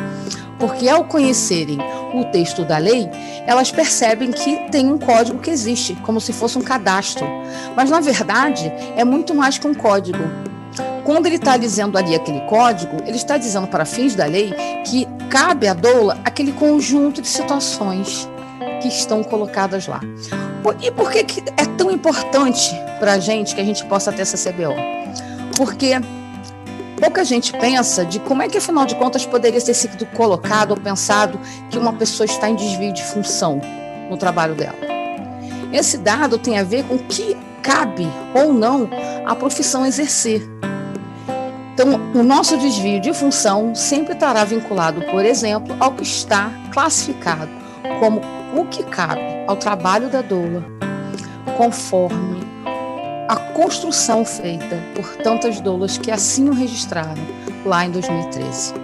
Porque 0.59 0.89
ao 0.89 1.05
conhecerem 1.05 1.79
o 2.15 2.25
texto 2.27 2.65
da 2.65 2.79
lei, 2.79 3.11
elas 3.47 3.73
percebem 3.73 4.31
que 4.31 4.71
tem 4.71 4.89
um 4.91 4.99
código 4.99 5.41
que 5.41 5.51
existe, 5.51 5.97
como 5.97 6.21
se 6.21 6.33
fosse 6.33 6.57
um 6.57 6.63
cadastro. 6.63 7.27
Mas, 7.75 7.91
na 7.91 8.01
verdade, 8.01 8.73
é 8.97 9.05
muito 9.05 9.35
mais 9.35 9.59
que 9.59 9.67
um 9.67 9.75
código 9.75 10.23
quando 11.05 11.27
ele 11.27 11.37
está 11.37 11.57
dizendo 11.57 11.99
ali 11.99 12.15
aquele 12.15 12.41
código, 12.43 12.97
ele 13.07 13.17
está 13.17 13.37
dizendo 13.37 13.67
para 13.67 13.85
fins 13.85 14.15
da 14.15 14.25
lei 14.25 14.55
que 14.85 15.07
cabe 15.29 15.69
à 15.69 15.75
doula 15.75 16.19
aquele 16.25 16.53
conjunto 16.53 17.21
de 17.21 17.29
situações 17.29 18.29
que 18.81 18.89
estão 18.89 19.23
colocadas 19.23 19.87
lá. 19.87 20.01
E 20.81 20.91
por 20.91 21.11
que, 21.11 21.25
que 21.25 21.45
é 21.57 21.67
tão 21.77 21.91
importante 21.91 22.75
para 22.99 23.15
a 23.15 23.19
gente 23.19 23.55
que 23.55 23.61
a 23.61 23.65
gente 23.65 23.85
possa 23.85 24.13
ter 24.13 24.23
essa 24.23 24.39
CBO? 24.39 24.75
Porque 25.57 25.93
pouca 26.99 27.23
gente 27.25 27.53
pensa 27.53 28.05
de 28.05 28.19
como 28.21 28.43
é 28.43 28.49
que, 28.49 28.57
afinal 28.57 28.87
de 28.87 28.95
contas, 28.95 29.27
poderia 29.27 29.61
ter 29.61 29.75
sido 29.75 30.07
colocado 30.07 30.71
ou 30.71 30.77
pensado 30.77 31.39
que 31.71 31.77
uma 31.77 31.93
pessoa 31.93 32.25
está 32.25 32.49
em 32.49 32.55
desvio 32.55 32.93
de 32.93 33.03
função 33.03 33.61
no 34.09 34.17
trabalho 34.17 34.55
dela. 34.55 34.79
Esse 35.73 35.99
dado 35.99 36.39
tem 36.39 36.59
a 36.59 36.63
ver 36.63 36.85
com 36.85 36.97
que 36.99 37.37
cabe 37.65 38.07
ou 38.35 38.53
não 38.53 38.89
a 39.25 39.35
profissão 39.35 39.87
exercer. 39.87 40.47
Então, 41.73 41.89
o 42.15 42.23
nosso 42.23 42.57
desvio 42.59 43.01
de 43.01 43.13
função 43.13 43.75
sempre 43.75 44.13
estará 44.13 44.45
vinculado, 44.45 45.01
por 45.11 45.25
exemplo, 45.25 45.75
ao 45.81 45.93
que 45.93 46.05
está 46.05 46.53
classificado 46.73 47.51
como 47.99 48.21
o 48.55 48.67
que 48.67 48.85
cabe 48.85 49.21
ao 49.49 49.57
trabalho 49.57 50.09
da 50.09 50.23
doula, 50.23 50.65
conforme 51.57 52.45
a 53.29 53.37
construção 53.55 54.25
feita 54.25 54.79
por 54.95 55.17
tantas 55.17 55.59
doulas 55.61 55.99
que 55.99 56.11
assim 56.11 56.49
o 56.49 56.53
registraram 56.53 57.23
lá 57.65 57.85
em 57.85 57.91
2013. 57.91 58.75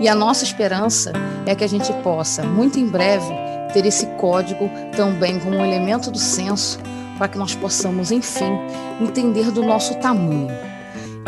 E 0.00 0.08
a 0.08 0.14
nossa 0.14 0.44
esperança 0.44 1.12
é 1.46 1.54
que 1.54 1.64
a 1.64 1.68
gente 1.68 1.92
possa, 2.02 2.42
muito 2.42 2.78
em 2.78 2.86
breve, 2.86 3.32
ter 3.72 3.86
esse 3.86 4.06
código 4.18 4.68
também 4.94 5.38
como 5.38 5.56
um 5.56 5.64
elemento 5.64 6.10
do 6.10 6.18
censo 6.18 6.78
para 7.18 7.28
que 7.28 7.36
nós 7.36 7.54
possamos, 7.54 8.10
enfim, 8.10 8.58
entender 9.00 9.50
do 9.50 9.62
nosso 9.62 9.94
tamanho 9.96 10.48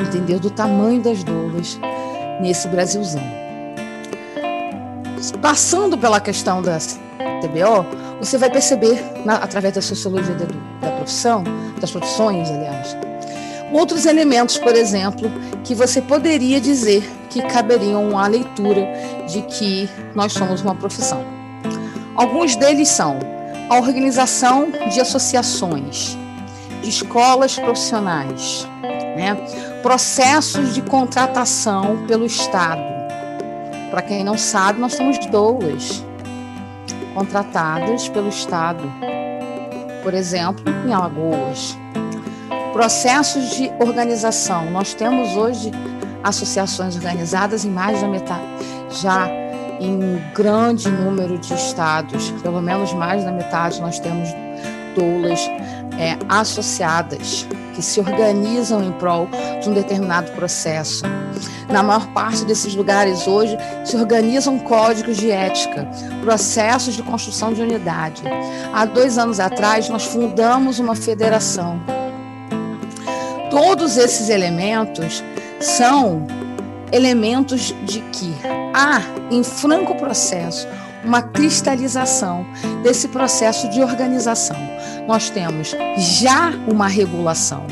entender 0.01 0.39
do 0.39 0.51
tamanho 0.51 1.01
das 1.01 1.23
doulas 1.23 1.79
nesse 2.41 2.69
Brasilzão. 2.69 3.23
Passando 5.43 5.99
pela 5.99 6.21
questão 6.21 6.63
da 6.63 6.79
TBO, 6.79 7.85
você 8.19 8.39
vai 8.39 8.51
perceber, 8.51 9.03
na, 9.25 9.37
através 9.37 9.75
da 9.75 9.83
sociologia 9.83 10.35
da, 10.35 10.47
da 10.81 10.97
profissão, 10.97 11.45
das 11.81 11.91
profissões, 11.91 12.51
aliás, 12.51 12.97
outros 13.73 14.07
elementos, 14.07 14.59
por 14.59 14.75
exemplo, 14.75 15.31
que 15.63 15.75
você 15.75 16.01
poderia 16.01 16.61
dizer 16.61 17.09
que 17.29 17.43
caberiam 17.43 18.19
à 18.19 18.27
leitura 18.27 18.89
de 19.29 19.43
que 19.43 19.89
nós 20.15 20.33
somos 20.33 20.63
uma 20.63 20.75
profissão. 20.75 21.23
Alguns 22.17 22.57
deles 22.57 22.89
são 22.89 23.19
a 23.71 23.77
organização 23.77 24.69
de 24.93 25.01
associações, 25.01 26.19
de 26.83 26.89
escolas 26.89 27.57
profissionais, 27.57 28.67
né? 29.17 29.37
processos 29.81 30.75
de 30.75 30.83
contratação 30.83 32.05
pelo 32.09 32.27
Estado. 32.27 32.83
Para 33.93 34.03
quem 34.03 34.25
não 34.25 34.37
sabe, 34.37 34.81
nós 34.81 34.97
temos 34.97 35.25
doulas 35.27 36.05
contratadas 37.15 38.09
pelo 38.09 38.29
Estado, 38.29 38.83
por 40.03 40.15
exemplo, 40.15 40.65
em 40.85 40.93
Alagoas. 40.93 41.79
Processos 42.73 43.51
de 43.51 43.71
organização. 43.79 44.69
Nós 44.73 44.95
temos 44.95 45.37
hoje 45.37 45.71
associações 46.25 46.97
organizadas 46.97 47.65
em 47.65 47.71
mais 47.71 48.01
da 48.01 48.09
metade, 48.09 48.45
já 48.91 49.29
em 49.81 50.23
grande 50.35 50.91
número 50.91 51.39
de 51.39 51.55
estados, 51.55 52.31
pelo 52.43 52.61
menos 52.61 52.93
mais 52.93 53.25
da 53.25 53.33
metade, 53.33 53.81
nós 53.81 53.99
temos 53.99 54.29
doulas 54.95 55.41
é, 55.99 56.17
associadas 56.29 57.47
que 57.75 57.83
se 57.83 57.99
organizam 57.99 58.85
em 58.85 58.93
prol 58.93 59.29
de 59.63 59.71
um 59.71 59.73
determinado 59.73 60.31
processo. 60.33 61.05
Na 61.69 61.83
maior 61.83 62.07
parte 62.09 62.45
desses 62.45 62.75
lugares 62.75 63.27
hoje 63.27 63.57
se 63.85 63.97
organizam 63.97 64.59
códigos 64.59 65.17
de 65.17 65.31
ética, 65.31 65.89
processos 66.23 66.95
de 66.95 67.03
construção 67.03 67.53
de 67.53 67.63
unidade. 67.63 68.23
Há 68.75 68.85
dois 68.85 69.17
anos 69.17 69.41
atrás, 69.41 69.89
nós 69.89 70.05
fundamos 70.05 70.79
uma 70.79 70.95
federação. 70.95 71.81
Todos 73.51 73.97
esses 73.97 74.29
elementos 74.29 75.25
são 75.61 76.27
elementos 76.93 77.75
de 77.85 78.01
que 78.13 78.35
há 78.75 79.01
em 79.31 79.43
franco 79.43 79.95
processo 79.97 80.67
uma 81.05 81.23
cristalização 81.23 82.47
desse 82.83 83.09
processo 83.09 83.69
de 83.71 83.83
organização. 83.83 84.57
Nós 85.11 85.29
temos 85.29 85.75
já 85.99 86.53
uma 86.69 86.87
regulação. 86.87 87.67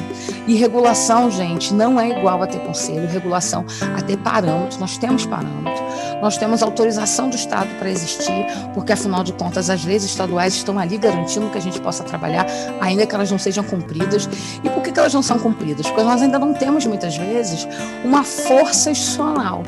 E 0.49 0.57
regulação, 0.57 1.31
gente, 1.31 1.73
não 1.73 2.01
é 2.01 2.19
igual 2.19 2.43
a 2.43 2.49
ter 2.49 2.59
conselho, 2.59 3.07
regulação 3.07 3.65
a 3.97 4.03
ter 4.03 4.17
parâmetros, 4.17 4.77
nós 4.81 4.99
temos 4.99 5.25
parâmetros. 5.25 5.81
Nós 6.21 6.37
temos 6.37 6.65
autorização 6.65 7.31
do 7.31 7.37
Estado 7.37 7.69
para 7.79 7.89
existir, 7.89 8.45
porque 8.75 8.93
afinal 8.93 9.23
de 9.23 9.33
contas 9.35 9.71
as 9.71 9.85
leis 9.85 10.03
estaduais 10.03 10.53
estão 10.55 10.77
ali 10.81 10.99
garantindo 10.99 11.49
que 11.49 11.59
a 11.59 11.61
gente 11.61 11.81
possa 11.81 12.03
trabalhar, 12.03 12.45
ainda 12.81 13.07
que 13.07 13.15
elas 13.15 13.31
não 13.31 13.39
sejam 13.39 13.63
cumpridas. 13.63 14.29
E 14.65 14.69
por 14.69 14.83
que, 14.83 14.91
que 14.91 14.99
elas 14.99 15.15
não 15.15 15.23
são 15.23 15.39
cumpridas? 15.39 15.87
Porque 15.87 16.03
nós 16.03 16.21
ainda 16.21 16.41
não 16.41 16.53
temos 16.53 16.87
muitas 16.87 17.17
vezes 17.17 17.69
uma 18.05 18.25
força 18.25 18.91
institucional. 18.91 19.63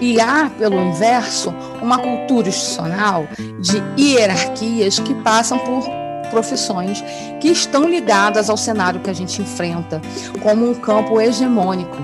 E 0.00 0.18
há, 0.18 0.50
pelo 0.56 0.80
inverso, 0.80 1.54
uma 1.82 1.98
cultura 1.98 2.48
institucional 2.48 3.28
de 3.60 3.82
hierarquias 4.02 4.98
que 4.98 5.12
passam 5.16 5.58
por 5.58 6.07
profissões 6.28 7.02
que 7.40 7.48
estão 7.48 7.88
ligadas 7.88 8.48
ao 8.48 8.56
cenário 8.56 9.00
que 9.00 9.10
a 9.10 9.14
gente 9.14 9.42
enfrenta 9.42 10.00
como 10.42 10.70
um 10.70 10.74
campo 10.74 11.20
hegemônico. 11.20 11.96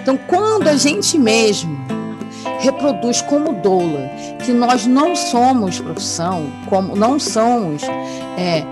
Então, 0.00 0.18
quando 0.26 0.68
a 0.68 0.76
gente 0.76 1.18
mesmo 1.18 1.78
reproduz 2.60 3.20
como 3.22 3.52
doula 3.54 4.08
que 4.44 4.52
nós 4.52 4.86
não 4.86 5.14
somos 5.14 5.80
profissão, 5.80 6.46
como 6.68 6.96
não 6.96 7.18
somos 7.18 7.82
é, 8.36 8.64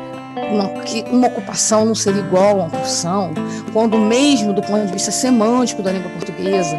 uma, 0.51 0.69
que 0.83 1.05
uma 1.11 1.29
ocupação 1.29 1.85
não 1.85 1.95
ser 1.95 2.17
igual 2.17 2.51
a 2.51 2.55
uma 2.65 2.71
profissão, 2.71 3.33
quando 3.73 3.99
mesmo 3.99 4.53
do 4.53 4.63
ponto 4.63 4.87
de 4.87 4.93
vista 4.93 5.11
semântico 5.11 5.83
da 5.83 5.93
língua 5.93 6.11
portuguesa, 6.11 6.79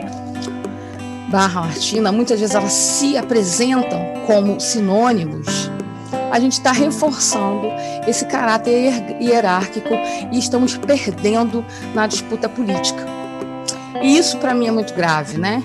barra 1.30 1.62
latina, 1.62 2.12
muitas 2.12 2.40
vezes 2.40 2.56
elas 2.56 2.74
se 2.74 3.18
apresentam 3.18 4.00
como 4.26 4.60
sinônimos, 4.60 5.70
a 6.32 6.40
gente 6.40 6.54
está 6.54 6.72
reforçando 6.72 7.68
esse 8.08 8.26
caráter 8.26 8.94
hierárquico 9.22 9.94
e 10.32 10.38
estamos 10.38 10.78
perdendo 10.78 11.66
na 11.94 12.08
disputa 12.08 12.48
política. 12.48 13.06
E 14.02 14.18
isso 14.18 14.38
para 14.38 14.54
mim 14.54 14.68
é 14.68 14.72
muito 14.72 14.94
grave, 14.94 15.38
né? 15.38 15.64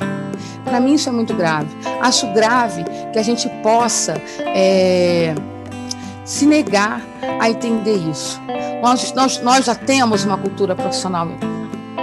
Para 0.65 0.81
mim 0.81 0.95
isso 0.95 1.09
é 1.09 1.13
muito 1.13 1.35
grave. 1.35 1.69
Acho 2.01 2.27
grave 2.33 2.85
que 3.13 3.19
a 3.19 3.23
gente 3.23 3.49
possa 3.63 4.15
é, 4.39 5.35
se 6.25 6.47
negar 6.47 7.03
a 7.41 7.51
entender 7.51 7.97
isso. 7.97 8.41
Nós, 8.83 9.13
nós, 9.13 9.41
nós 9.41 9.65
já 9.65 9.75
temos 9.75 10.25
uma 10.25 10.39
cultura 10.39 10.75
profissional 10.75 11.29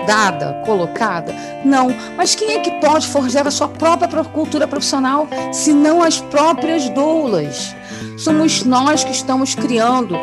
dada, 0.06 0.62
colocada? 0.66 1.34
Não. 1.64 1.88
Mas 2.16 2.36
quem 2.36 2.54
é 2.54 2.60
que 2.60 2.72
pode 2.80 3.08
forjar 3.08 3.48
a 3.48 3.52
sua 3.52 3.68
própria 3.68 4.08
cultura 4.24 4.68
profissional, 4.68 5.28
se 5.52 5.74
não 5.74 6.02
as 6.02 6.20
próprias 6.20 6.90
doulas? 6.90 7.76
Somos 8.20 8.64
nós 8.64 9.04
que 9.04 9.12
estamos 9.12 9.56
criando 9.56 10.16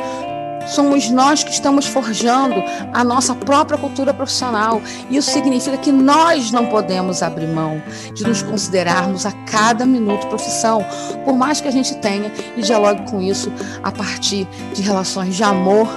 somos 0.67 1.09
nós 1.11 1.45
que 1.45 1.51
estamos 1.51 1.87
forjando 1.87 2.57
a 2.93 3.05
nossa 3.05 3.35
própria 3.35 3.79
cultura 3.79 4.13
profissional. 4.13 4.83
Isso 5.11 5.31
significa 5.31 5.77
que 5.77 5.93
nós 5.93 6.51
não 6.51 6.67
podemos 6.67 7.23
abrir 7.23 7.47
mão 7.47 7.81
de 8.13 8.25
nos 8.25 8.43
considerarmos 8.43 9.25
a 9.25 9.33
cada 9.51 9.87
minuto 9.87 10.27
profissão, 10.27 10.85
por 11.25 11.35
mais 11.37 11.61
que 11.61 11.69
a 11.69 11.71
gente 11.71 11.95
tenha 11.97 12.33
e 12.57 12.63
dialogue 12.63 13.09
com 13.11 13.23
isso 13.23 13.53
a 13.83 13.93
partir 13.93 14.47
de 14.75 14.83
relações 14.83 15.37
de 15.37 15.45
amor, 15.45 15.89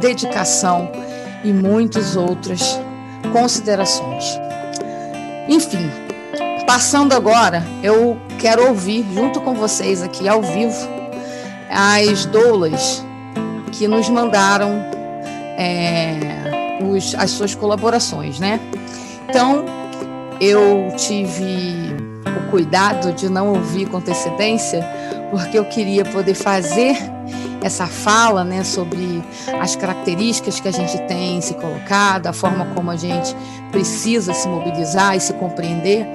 dedicação 0.00 0.90
e 1.44 1.52
muitas 1.52 2.16
outras 2.16 2.78
considerações. 3.32 4.24
Enfim, 5.48 5.90
passando 6.66 7.14
agora, 7.14 7.64
eu 7.82 8.18
quero 8.38 8.66
ouvir 8.66 9.06
junto 9.14 9.40
com 9.40 9.54
vocês 9.54 10.02
aqui 10.02 10.28
ao 10.28 10.42
vivo 10.42 10.97
as 11.70 12.24
doulas 12.26 13.04
que 13.72 13.86
nos 13.86 14.08
mandaram 14.08 14.72
é, 15.56 16.78
os, 16.82 17.14
as 17.14 17.30
suas 17.30 17.54
colaborações, 17.54 18.38
né? 18.38 18.60
Então, 19.28 19.64
eu 20.40 20.92
tive 20.96 21.94
o 22.26 22.50
cuidado 22.50 23.12
de 23.12 23.28
não 23.28 23.48
ouvir 23.48 23.88
com 23.88 23.98
antecedência, 23.98 24.86
porque 25.30 25.58
eu 25.58 25.64
queria 25.66 26.04
poder 26.04 26.34
fazer 26.34 26.96
essa 27.62 27.86
fala 27.86 28.44
né, 28.44 28.62
sobre 28.62 29.22
as 29.60 29.74
características 29.74 30.60
que 30.60 30.68
a 30.68 30.72
gente 30.72 30.96
tem 31.06 31.40
se 31.40 31.54
colocado, 31.54 32.28
a 32.28 32.32
forma 32.32 32.66
como 32.74 32.90
a 32.90 32.96
gente 32.96 33.34
precisa 33.70 34.32
se 34.32 34.48
mobilizar 34.48 35.16
e 35.16 35.20
se 35.20 35.32
compreender. 35.34 36.06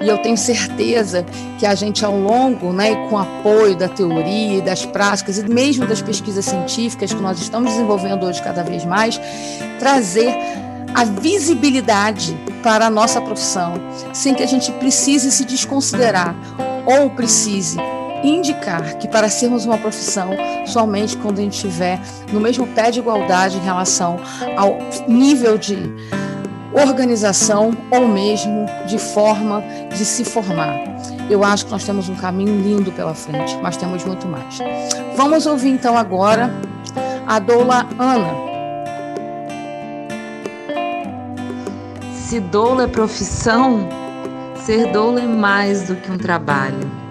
E 0.00 0.08
eu 0.08 0.18
tenho 0.18 0.36
certeza 0.36 1.24
que 1.58 1.64
a 1.64 1.74
gente, 1.74 2.04
ao 2.04 2.18
longo, 2.18 2.72
né, 2.72 3.08
com 3.08 3.16
apoio 3.16 3.74
da 3.74 3.88
teoria 3.88 4.60
das 4.60 4.84
práticas, 4.84 5.38
e 5.38 5.48
mesmo 5.48 5.86
das 5.86 6.02
pesquisas 6.02 6.44
científicas 6.44 7.12
que 7.12 7.20
nós 7.20 7.40
estamos 7.40 7.70
desenvolvendo 7.70 8.26
hoje 8.26 8.42
cada 8.42 8.62
vez 8.62 8.84
mais, 8.84 9.20
trazer 9.78 10.34
a 10.94 11.04
visibilidade 11.04 12.36
para 12.62 12.86
a 12.86 12.90
nossa 12.90 13.20
profissão, 13.20 13.74
sem 14.12 14.34
que 14.34 14.42
a 14.42 14.46
gente 14.46 14.70
precise 14.72 15.30
se 15.30 15.44
desconsiderar 15.44 16.34
ou 16.86 17.10
precise 17.10 17.78
indicar 18.22 18.96
que 18.98 19.06
para 19.08 19.28
sermos 19.28 19.66
uma 19.66 19.78
profissão, 19.78 20.30
somente 20.66 21.16
quando 21.16 21.38
a 21.38 21.42
gente 21.42 21.54
estiver 21.54 22.00
no 22.32 22.40
mesmo 22.40 22.66
pé 22.68 22.90
de 22.90 22.98
igualdade 22.98 23.56
em 23.56 23.60
relação 23.60 24.18
ao 24.56 24.78
nível 25.06 25.58
de 25.58 25.76
organização 26.72 27.76
ou 27.90 28.08
mesmo 28.08 28.66
de 28.86 28.98
forma 28.98 29.62
de 29.90 30.04
se 30.04 30.24
formar. 30.24 30.74
Eu 31.28 31.42
acho 31.42 31.66
que 31.66 31.72
nós 31.72 31.84
temos 31.84 32.08
um 32.08 32.14
caminho 32.14 32.60
lindo 32.60 32.92
pela 32.92 33.14
frente, 33.14 33.56
mas 33.62 33.76
temos 33.76 34.04
muito 34.04 34.26
mais. 34.26 34.58
Vamos 35.16 35.46
ouvir 35.46 35.70
então 35.70 35.96
agora 35.96 36.50
a 37.26 37.38
doula 37.38 37.86
Ana. 37.98 38.46
Se 42.14 42.40
doula 42.40 42.84
é 42.84 42.86
profissão, 42.86 43.88
ser 44.64 44.90
doula 44.92 45.20
é 45.20 45.26
mais 45.26 45.84
do 45.84 45.96
que 45.96 46.10
um 46.10 46.18
trabalho 46.18 47.06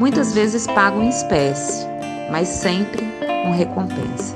muitas 0.00 0.32
vezes 0.32 0.66
pagam 0.66 1.02
em 1.02 1.10
espécie, 1.10 1.86
mas 2.30 2.48
sempre 2.48 3.06
com 3.44 3.52
recompensa. 3.52 4.34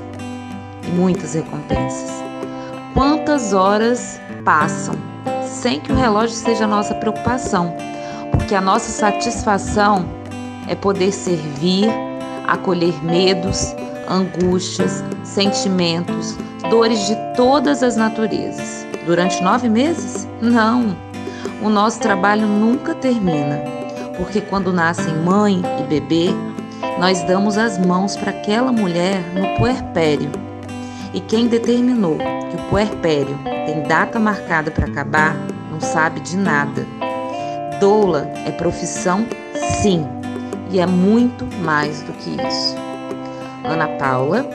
E 0.83 0.91
muitas 0.91 1.33
recompensas. 1.33 2.23
Quantas 2.93 3.51
horas 3.51 4.21
passam 4.45 4.95
sem 5.43 5.79
que 5.79 5.91
o 5.91 5.95
relógio 5.95 6.35
seja 6.35 6.65
nossa 6.65 6.93
preocupação? 6.95 7.73
Porque 8.31 8.55
a 8.55 8.61
nossa 8.61 8.91
satisfação 8.91 10.05
é 10.67 10.75
poder 10.75 11.11
servir, 11.11 11.89
acolher 12.47 13.03
medos, 13.03 13.75
angústias, 14.07 15.03
sentimentos, 15.23 16.37
dores 16.69 17.07
de 17.07 17.15
todas 17.35 17.83
as 17.83 17.97
naturezas. 17.97 18.85
Durante 19.05 19.43
nove 19.43 19.67
meses? 19.67 20.27
Não! 20.41 20.95
O 21.61 21.69
nosso 21.69 21.99
trabalho 21.99 22.47
nunca 22.47 22.93
termina 22.93 23.75
porque 24.17 24.41
quando 24.41 24.71
nascem 24.71 25.13
mãe 25.15 25.61
e 25.79 25.83
bebê, 25.83 26.29
nós 26.99 27.21
damos 27.23 27.57
as 27.57 27.77
mãos 27.77 28.15
para 28.15 28.31
aquela 28.31 28.71
mulher 28.71 29.21
no 29.33 29.57
puerpério. 29.57 30.44
E 31.15 31.21
quem 31.21 31.47
determinou 31.47 32.17
que 32.17 32.57
o 32.57 32.69
puerpério 32.69 33.39
tem 33.65 33.83
data 33.83 34.19
marcada 34.19 34.69
para 34.69 34.85
acabar 34.85 35.33
não 35.71 35.79
sabe 35.79 36.19
de 36.19 36.35
nada. 36.35 36.85
Doula 37.79 38.29
é 38.45 38.51
profissão, 38.51 39.25
sim, 39.81 40.05
e 40.69 40.77
é 40.77 40.85
muito 40.85 41.45
mais 41.63 42.01
do 42.01 42.11
que 42.11 42.31
isso. 42.31 42.75
Ana 43.63 43.87
Paula, 43.97 44.45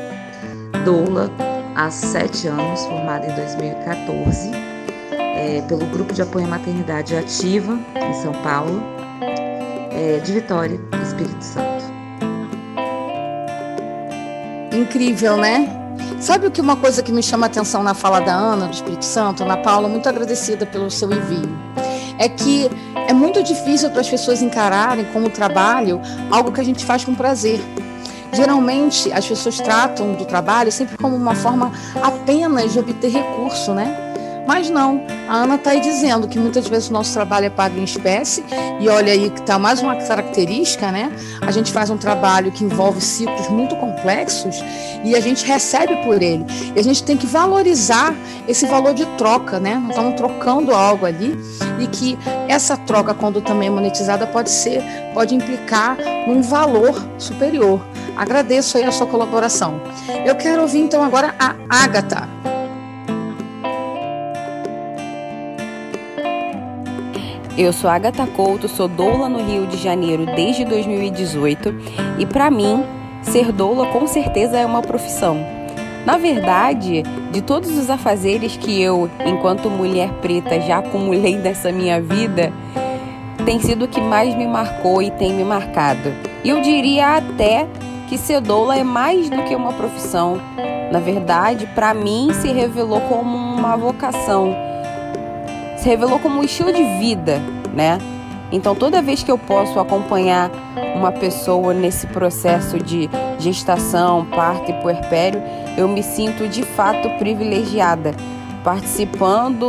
doula 0.84 1.30
há 1.74 1.90
sete 1.90 2.46
anos, 2.46 2.84
formada 2.84 3.26
em 3.26 3.34
2014, 3.34 4.50
é, 5.18 5.62
pelo 5.66 5.86
Grupo 5.86 6.12
de 6.12 6.20
Apoio 6.20 6.44
à 6.44 6.48
Maternidade 6.48 7.16
Ativa, 7.16 7.78
em 7.96 8.12
São 8.22 8.34
Paulo, 8.42 8.82
é, 9.90 10.18
de 10.18 10.32
Vitória, 10.34 10.78
Espírito 11.02 11.42
Santo. 11.42 11.84
Incrível, 14.72 15.38
né? 15.38 15.79
Sabe 16.20 16.46
o 16.46 16.50
que 16.50 16.60
uma 16.60 16.76
coisa 16.76 17.02
que 17.02 17.10
me 17.10 17.22
chama 17.22 17.46
a 17.46 17.48
atenção 17.48 17.82
na 17.82 17.94
fala 17.94 18.20
da 18.20 18.34
Ana, 18.34 18.66
do 18.66 18.74
Espírito 18.74 19.06
Santo, 19.06 19.42
Ana 19.42 19.56
Paula, 19.56 19.88
muito 19.88 20.06
agradecida 20.06 20.66
pelo 20.66 20.90
seu 20.90 21.10
envio, 21.10 21.48
é 22.18 22.28
que 22.28 22.70
é 23.08 23.12
muito 23.14 23.42
difícil 23.42 23.88
para 23.88 24.02
as 24.02 24.08
pessoas 24.08 24.42
encararem 24.42 25.06
como 25.14 25.30
trabalho 25.30 25.98
algo 26.30 26.52
que 26.52 26.60
a 26.60 26.64
gente 26.64 26.84
faz 26.84 27.02
com 27.06 27.14
prazer. 27.14 27.58
Geralmente 28.34 29.10
as 29.10 29.26
pessoas 29.26 29.56
tratam 29.60 30.12
do 30.12 30.26
trabalho 30.26 30.70
sempre 30.70 30.98
como 30.98 31.16
uma 31.16 31.34
forma 31.34 31.72
apenas 32.02 32.74
de 32.74 32.78
obter 32.78 33.10
recurso, 33.10 33.72
né? 33.72 34.09
Mas 34.50 34.68
não, 34.68 35.00
a 35.28 35.44
Ana 35.44 35.54
está 35.54 35.70
aí 35.70 35.80
dizendo 35.80 36.26
que 36.26 36.36
muitas 36.36 36.66
vezes 36.66 36.90
o 36.90 36.92
nosso 36.92 37.12
trabalho 37.12 37.46
é 37.46 37.50
pago 37.50 37.78
em 37.78 37.84
espécie, 37.84 38.44
e 38.80 38.88
olha 38.88 39.12
aí 39.12 39.30
que 39.30 39.38
está 39.38 39.60
mais 39.60 39.80
uma 39.80 39.94
característica, 39.94 40.90
né? 40.90 41.12
A 41.40 41.52
gente 41.52 41.70
faz 41.70 41.88
um 41.88 41.96
trabalho 41.96 42.50
que 42.50 42.64
envolve 42.64 43.00
ciclos 43.00 43.46
muito 43.48 43.76
complexos 43.76 44.56
e 45.04 45.14
a 45.14 45.20
gente 45.20 45.46
recebe 45.46 45.94
por 46.02 46.20
ele. 46.20 46.44
E 46.74 46.80
a 46.80 46.82
gente 46.82 47.04
tem 47.04 47.16
que 47.16 47.28
valorizar 47.28 48.12
esse 48.48 48.66
valor 48.66 48.92
de 48.92 49.06
troca, 49.16 49.60
né? 49.60 49.76
Nós 49.76 49.90
estamos 49.90 50.16
trocando 50.16 50.74
algo 50.74 51.06
ali 51.06 51.38
e 51.78 51.86
que 51.86 52.18
essa 52.48 52.76
troca, 52.76 53.14
quando 53.14 53.40
também 53.40 53.68
é 53.68 53.70
monetizada, 53.70 54.26
pode 54.26 54.50
ser, 54.50 54.82
pode 55.14 55.32
implicar 55.32 55.96
num 56.26 56.42
valor 56.42 57.00
superior. 57.18 57.80
Agradeço 58.16 58.76
aí 58.78 58.82
a 58.82 58.90
sua 58.90 59.06
colaboração. 59.06 59.80
Eu 60.26 60.34
quero 60.34 60.62
ouvir 60.62 60.80
então 60.80 61.04
agora 61.04 61.36
a 61.38 61.54
Ágata. 61.68 62.28
Eu 67.58 67.72
sou 67.72 67.90
Agatha 67.90 68.26
Couto, 68.26 68.68
sou 68.68 68.86
doula 68.86 69.28
no 69.28 69.42
Rio 69.42 69.66
de 69.66 69.76
Janeiro 69.76 70.24
desde 70.24 70.64
2018 70.64 71.74
e 72.18 72.24
para 72.24 72.50
mim, 72.50 72.84
ser 73.22 73.52
doula 73.52 73.86
com 73.86 74.06
certeza 74.06 74.56
é 74.56 74.64
uma 74.64 74.80
profissão. 74.80 75.36
Na 76.06 76.16
verdade, 76.16 77.02
de 77.30 77.42
todos 77.42 77.76
os 77.76 77.90
afazeres 77.90 78.56
que 78.56 78.80
eu, 78.80 79.10
enquanto 79.26 79.68
mulher 79.68 80.10
preta, 80.22 80.60
já 80.60 80.78
acumulei 80.78 81.36
nessa 81.42 81.72
minha 81.72 82.00
vida, 82.00 82.52
tem 83.44 83.58
sido 83.60 83.84
o 83.84 83.88
que 83.88 84.00
mais 84.00 84.34
me 84.34 84.46
marcou 84.46 85.02
e 85.02 85.10
tem 85.10 85.34
me 85.34 85.44
marcado. 85.44 86.14
E 86.44 86.48
eu 86.48 86.62
diria 86.62 87.16
até 87.16 87.66
que 88.08 88.16
ser 88.16 88.40
doula 88.40 88.76
é 88.76 88.84
mais 88.84 89.28
do 89.28 89.42
que 89.42 89.54
uma 89.54 89.72
profissão. 89.72 90.40
Na 90.90 91.00
verdade, 91.00 91.66
para 91.74 91.92
mim 91.92 92.30
se 92.32 92.48
revelou 92.48 93.00
como 93.02 93.36
uma 93.36 93.76
vocação 93.76 94.69
se 95.80 95.88
revelou 95.88 96.18
como 96.18 96.40
um 96.40 96.44
estilo 96.44 96.72
de 96.72 96.84
vida, 96.98 97.40
né? 97.72 97.98
Então, 98.52 98.74
toda 98.74 99.00
vez 99.00 99.22
que 99.22 99.30
eu 99.30 99.38
posso 99.38 99.78
acompanhar 99.78 100.50
uma 100.94 101.10
pessoa 101.10 101.72
nesse 101.72 102.06
processo 102.08 102.78
de 102.78 103.08
gestação, 103.38 104.26
parto 104.26 104.70
e 104.70 104.74
puerpério, 104.74 105.40
eu 105.78 105.88
me 105.88 106.02
sinto 106.02 106.48
de 106.48 106.62
fato 106.62 107.08
privilegiada, 107.18 108.12
participando 108.62 109.68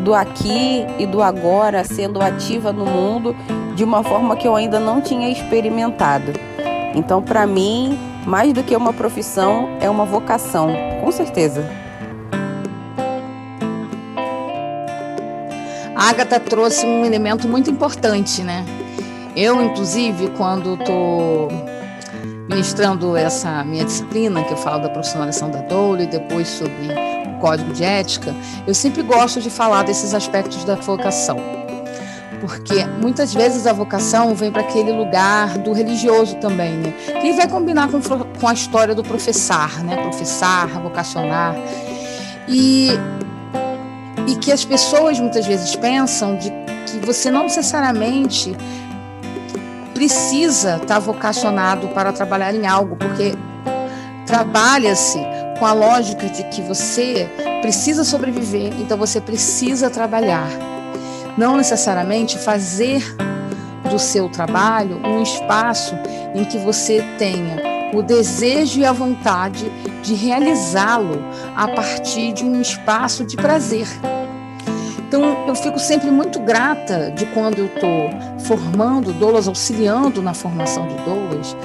do 0.00 0.14
aqui 0.14 0.86
e 0.98 1.06
do 1.06 1.22
agora, 1.22 1.82
sendo 1.82 2.20
ativa 2.20 2.72
no 2.72 2.86
mundo 2.86 3.34
de 3.74 3.82
uma 3.82 4.04
forma 4.04 4.36
que 4.36 4.46
eu 4.46 4.54
ainda 4.54 4.78
não 4.78 5.00
tinha 5.00 5.28
experimentado. 5.30 6.32
Então, 6.94 7.20
para 7.20 7.44
mim, 7.46 7.98
mais 8.24 8.52
do 8.52 8.62
que 8.62 8.76
uma 8.76 8.92
profissão, 8.92 9.70
é 9.80 9.90
uma 9.90 10.04
vocação, 10.04 10.68
com 11.00 11.10
certeza. 11.10 11.83
A 16.04 16.10
Agatha 16.10 16.38
trouxe 16.38 16.84
um 16.84 17.02
elemento 17.02 17.48
muito 17.48 17.70
importante, 17.70 18.42
né? 18.42 18.62
Eu, 19.34 19.62
inclusive, 19.62 20.28
quando 20.36 20.74
estou 20.74 21.48
ministrando 22.46 23.16
essa 23.16 23.64
minha 23.64 23.86
disciplina, 23.86 24.44
que 24.44 24.52
eu 24.52 24.56
falo 24.58 24.82
da 24.82 24.90
profissionalização 24.90 25.50
da 25.50 25.62
dor 25.62 25.98
e 26.02 26.06
depois 26.06 26.46
sobre 26.46 26.88
o 27.34 27.40
código 27.40 27.72
de 27.72 27.82
ética, 27.82 28.34
eu 28.66 28.74
sempre 28.74 29.02
gosto 29.02 29.40
de 29.40 29.48
falar 29.48 29.82
desses 29.84 30.12
aspectos 30.12 30.62
da 30.64 30.74
vocação. 30.74 31.38
Porque 32.38 32.84
muitas 33.00 33.32
vezes 33.32 33.66
a 33.66 33.72
vocação 33.72 34.34
vem 34.34 34.52
para 34.52 34.60
aquele 34.60 34.92
lugar 34.92 35.56
do 35.56 35.72
religioso 35.72 36.36
também, 36.36 36.72
né? 36.72 36.92
Que 37.22 37.32
vai 37.32 37.48
combinar 37.48 37.88
com, 37.88 37.98
com 38.02 38.46
a 38.46 38.52
história 38.52 38.94
do 38.94 39.02
professar, 39.02 39.82
né? 39.82 39.96
Professar, 39.96 40.68
vocacionar. 40.82 41.56
E 42.46 42.90
e 44.26 44.36
que 44.36 44.52
as 44.52 44.64
pessoas 44.64 45.18
muitas 45.20 45.46
vezes 45.46 45.74
pensam 45.76 46.36
de 46.36 46.50
que 46.86 47.04
você 47.04 47.30
não 47.30 47.44
necessariamente 47.44 48.56
precisa 49.92 50.76
estar 50.76 50.98
vocacionado 50.98 51.88
para 51.88 52.12
trabalhar 52.12 52.54
em 52.54 52.66
algo, 52.66 52.96
porque 52.96 53.34
trabalha-se 54.26 55.18
com 55.58 55.66
a 55.66 55.72
lógica 55.72 56.28
de 56.28 56.42
que 56.44 56.60
você 56.62 57.28
precisa 57.62 58.04
sobreviver, 58.04 58.72
então 58.80 58.98
você 58.98 59.20
precisa 59.20 59.88
trabalhar. 59.88 60.48
Não 61.38 61.56
necessariamente 61.56 62.38
fazer 62.38 63.02
do 63.90 63.98
seu 63.98 64.28
trabalho 64.28 65.00
um 65.04 65.22
espaço 65.22 65.94
em 66.34 66.44
que 66.44 66.58
você 66.58 67.04
tenha 67.18 67.73
o 67.94 68.02
desejo 68.02 68.80
e 68.80 68.84
a 68.84 68.92
vontade 68.92 69.70
de 70.02 70.14
realizá-lo 70.14 71.22
a 71.56 71.68
partir 71.68 72.32
de 72.32 72.44
um 72.44 72.60
espaço 72.60 73.24
de 73.24 73.36
prazer. 73.36 73.86
Então, 75.06 75.46
eu 75.46 75.54
fico 75.54 75.78
sempre 75.78 76.10
muito 76.10 76.40
grata 76.40 77.12
de 77.12 77.24
quando 77.26 77.58
eu 77.58 77.66
estou 77.66 78.10
formando 78.40 79.12
doulas, 79.12 79.46
auxiliando 79.46 80.20
na 80.20 80.34
formação 80.34 80.88
de 80.88 80.96
doulas, 81.04 81.56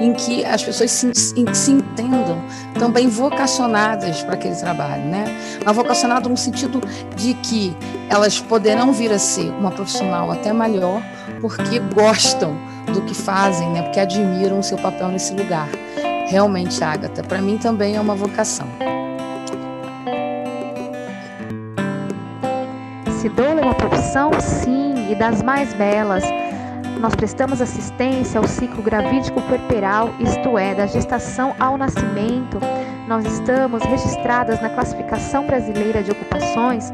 em 0.00 0.14
que 0.14 0.42
as 0.42 0.62
pessoas 0.62 0.90
se, 0.90 1.12
se 1.14 1.70
entendam 1.70 2.42
também 2.78 3.06
vocacionadas 3.06 4.22
para 4.22 4.34
aquele 4.34 4.56
trabalho, 4.56 5.04
né? 5.04 5.24
Mas 5.62 5.76
vocacionado 5.76 6.30
no 6.30 6.36
sentido 6.36 6.80
de 7.14 7.34
que 7.34 7.76
elas 8.08 8.40
poderão 8.40 8.90
vir 8.90 9.12
a 9.12 9.18
ser 9.18 9.50
uma 9.50 9.70
profissional 9.70 10.30
até 10.30 10.50
melhor, 10.52 11.02
porque 11.42 11.78
gostam 11.80 12.56
do 12.94 13.02
que 13.02 13.14
fazem, 13.14 13.68
né? 13.70 13.82
Porque 13.82 14.00
admiram 14.00 14.58
o 14.58 14.62
seu 14.62 14.78
papel 14.78 15.08
nesse 15.08 15.34
lugar. 15.34 15.68
Realmente, 16.28 16.82
Agatha, 16.82 17.22
para 17.22 17.42
mim 17.42 17.58
também 17.58 17.96
é 17.96 18.00
uma 18.00 18.14
vocação. 18.14 18.66
Se 23.20 23.28
doula 23.28 23.60
é 23.60 23.64
uma 23.64 23.74
profissão, 23.74 24.30
sim, 24.40 25.10
e 25.10 25.14
das 25.14 25.42
mais 25.42 25.74
belas. 25.74 26.24
Nós 27.00 27.14
prestamos 27.14 27.60
assistência 27.60 28.38
ao 28.38 28.46
ciclo 28.46 28.82
gravídico 28.82 29.40
puerperal, 29.42 30.10
isto 30.20 30.56
é, 30.56 30.74
da 30.74 30.86
gestação 30.86 31.54
ao 31.58 31.76
nascimento. 31.76 32.58
Nós 33.06 33.26
estamos 33.26 33.82
registradas 33.82 34.60
na 34.62 34.70
classificação 34.70 35.46
brasileira 35.46 36.02
de 36.02 36.10
ocupações 36.10 36.92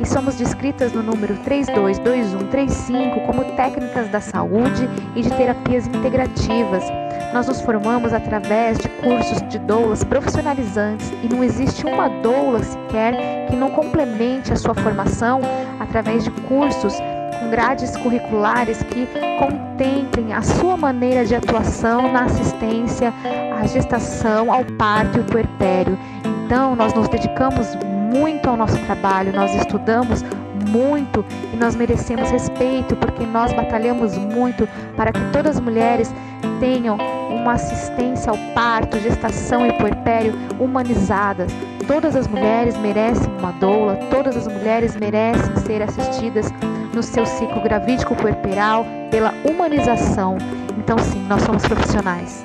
e 0.00 0.06
somos 0.06 0.36
descritas 0.36 0.92
no 0.92 1.02
número 1.02 1.34
322135 1.38 3.20
como 3.26 3.44
técnicas 3.56 4.08
da 4.08 4.20
saúde 4.20 4.88
e 5.14 5.22
de 5.22 5.30
terapias 5.30 5.86
integrativas. 5.86 6.84
Nós 7.32 7.48
nos 7.48 7.60
formamos 7.60 8.12
através 8.12 8.78
de 8.78 8.88
cursos 8.88 9.42
de 9.48 9.58
doulas 9.58 10.04
profissionalizantes 10.04 11.12
e 11.22 11.28
não 11.28 11.42
existe 11.42 11.84
uma 11.84 12.08
doula 12.08 12.62
sequer 12.62 13.46
que 13.48 13.56
não 13.56 13.70
complemente 13.70 14.52
a 14.52 14.56
sua 14.56 14.74
formação 14.74 15.40
através 15.80 16.24
de 16.24 16.30
cursos 16.30 16.94
com 17.40 17.50
grades 17.50 17.96
curriculares 17.96 18.82
que 18.84 19.08
contemplem 19.38 20.32
a 20.32 20.42
sua 20.42 20.76
maneira 20.76 21.24
de 21.24 21.34
atuação 21.34 22.12
na 22.12 22.24
assistência 22.24 23.12
à 23.58 23.66
gestação, 23.66 24.52
ao 24.52 24.64
parto 24.64 25.18
e 25.18 25.20
ao 25.20 25.26
puerpério. 25.26 25.98
Então, 26.44 26.76
nós 26.76 26.94
nos 26.94 27.08
dedicamos 27.08 27.76
muito 28.14 28.48
ao 28.48 28.56
nosso 28.56 28.78
trabalho, 28.86 29.32
nós 29.32 29.54
estudamos 29.54 30.22
muito 30.68 31.24
e 31.52 31.56
nós 31.56 31.74
merecemos 31.74 32.30
respeito 32.30 32.96
porque 32.96 33.26
nós 33.26 33.52
batalhamos 33.52 34.16
muito 34.16 34.68
para 34.96 35.12
que 35.12 35.20
todas 35.32 35.56
as 35.56 35.60
mulheres 35.60 36.14
tenham 36.60 36.96
uma 37.30 37.52
assistência 37.52 38.30
ao 38.30 38.38
parto, 38.54 38.98
gestação 38.98 39.66
e 39.66 39.72
puerpério 39.74 40.32
humanizadas. 40.58 41.52
Todas 41.86 42.16
as 42.16 42.26
mulheres 42.26 42.76
merecem 42.78 43.30
uma 43.38 43.52
doula, 43.52 43.96
todas 44.10 44.36
as 44.36 44.46
mulheres 44.46 44.96
merecem 44.96 45.56
ser 45.56 45.82
assistidas 45.82 46.52
no 46.94 47.02
seu 47.02 47.26
ciclo 47.26 47.60
gravídico 47.60 48.14
puerperal 48.14 48.86
pela 49.10 49.34
humanização. 49.44 50.38
Então, 50.78 50.96
sim, 50.98 51.26
nós 51.28 51.42
somos 51.42 51.66
profissionais. 51.66 52.44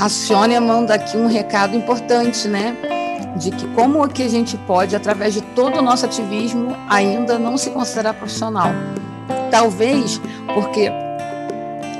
A 0.00 0.08
Sônia 0.08 0.60
manda 0.60 0.94
aqui 0.94 1.16
um 1.16 1.26
recado 1.26 1.76
importante, 1.76 2.48
né? 2.48 2.76
De 3.36 3.50
que 3.50 3.66
como 3.68 4.06
que 4.08 4.22
a 4.22 4.28
gente 4.28 4.56
pode, 4.58 4.94
através 4.94 5.34
de 5.34 5.40
todo 5.40 5.78
o 5.78 5.82
nosso 5.82 6.04
ativismo, 6.04 6.76
ainda 6.88 7.38
não 7.38 7.56
se 7.56 7.70
considerar 7.70 8.14
profissional. 8.14 8.70
Talvez 9.50 10.20
porque 10.52 10.90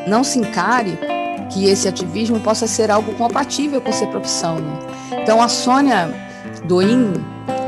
não 0.06 0.22
se 0.24 0.38
encare 0.38 0.98
que 1.50 1.68
esse 1.68 1.88
ativismo 1.88 2.40
possa 2.40 2.66
ser 2.66 2.90
algo 2.90 3.14
compatível 3.14 3.80
com 3.80 3.92
ser 3.92 4.08
profissão. 4.08 4.56
Né? 4.56 4.78
Então 5.22 5.40
a 5.40 5.48
Sônia 5.48 6.12
Doim, 6.64 7.12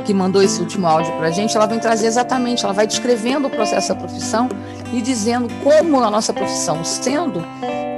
que 0.05 0.12
mandou 0.12 0.43
esse 0.43 0.61
último 0.61 0.87
áudio 0.87 1.12
para 1.17 1.29
a 1.29 1.31
gente, 1.31 1.57
ela 1.57 1.67
vem 1.67 1.79
trazer 1.79 2.07
exatamente, 2.07 2.65
ela 2.65 2.75
vai 2.75 2.87
descrevendo 2.87 3.47
o 3.47 3.51
processo 3.51 3.89
da 3.89 3.95
profissão 3.95 4.49
e 4.93 5.01
dizendo 5.01 5.49
como 5.62 6.03
a 6.03 6.11
nossa 6.11 6.33
profissão, 6.33 6.85
sendo 6.85 7.45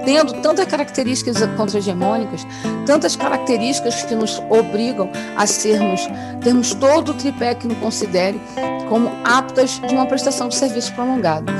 tendo 0.04 0.34
tantas 0.42 0.66
características 0.66 1.38
contra-hegemônicas, 1.56 2.46
tantas 2.86 3.16
características 3.16 4.02
que 4.02 4.14
nos 4.14 4.42
obrigam 4.50 5.10
a 5.36 5.46
sermos, 5.46 6.08
termos 6.42 6.74
todo 6.74 7.12
o 7.12 7.14
tripé 7.14 7.54
que 7.54 7.66
nos 7.66 7.78
considere 7.78 8.40
como 8.88 9.10
aptas 9.24 9.80
de 9.80 9.94
uma 9.94 10.06
prestação 10.06 10.48
de 10.48 10.56
serviço 10.56 10.92
prolongado. 10.94 11.52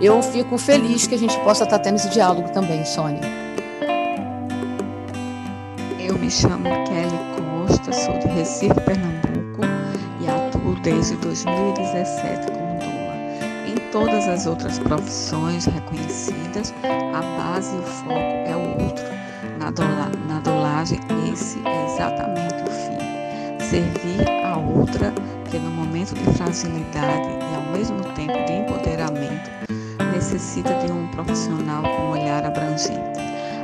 Eu 0.00 0.22
fico 0.22 0.58
feliz 0.58 1.06
que 1.06 1.14
a 1.14 1.18
gente 1.18 1.38
possa 1.40 1.64
estar 1.64 1.78
tendo 1.78 1.96
esse 1.96 2.10
diálogo 2.10 2.50
também, 2.50 2.84
Sônia. 2.84 3.20
Eu 5.98 6.18
me 6.18 6.30
chamo 6.30 6.64
Kelly 6.84 7.66
Costa, 7.66 7.92
sou 7.92 8.18
de 8.18 8.28
Recife, 8.28 8.74
Pernambuco 8.80 9.62
e 10.20 10.28
atuo 10.28 10.74
desde 10.82 11.16
2017 11.16 12.52
como 12.52 12.63
todas 13.94 14.26
as 14.26 14.44
outras 14.44 14.76
profissões 14.80 15.66
reconhecidas, 15.66 16.74
a 16.82 17.22
base 17.38 17.76
e 17.76 17.78
o 17.78 17.82
foco 17.84 18.10
é 18.12 18.56
o 18.56 18.82
outro. 18.82 19.04
Na, 19.56 19.70
dola, 19.70 20.10
na 20.26 20.40
dolagem, 20.40 20.98
esse 21.32 21.60
é 21.64 21.86
exatamente 21.86 22.54
o 22.54 22.72
fim. 22.72 23.64
servir 23.64 24.28
a 24.44 24.56
outra 24.56 25.12
que 25.48 25.58
no 25.60 25.70
momento 25.70 26.12
de 26.12 26.24
fragilidade 26.36 27.28
e 27.28 27.54
ao 27.54 27.72
mesmo 27.72 28.02
tempo 28.14 28.32
de 28.32 28.52
empoderamento 28.52 29.48
necessita 30.12 30.74
de 30.84 30.90
um 30.90 31.06
profissional 31.12 31.84
com 31.84 32.02
um 32.02 32.10
olhar 32.10 32.44
abrangente. 32.44 33.20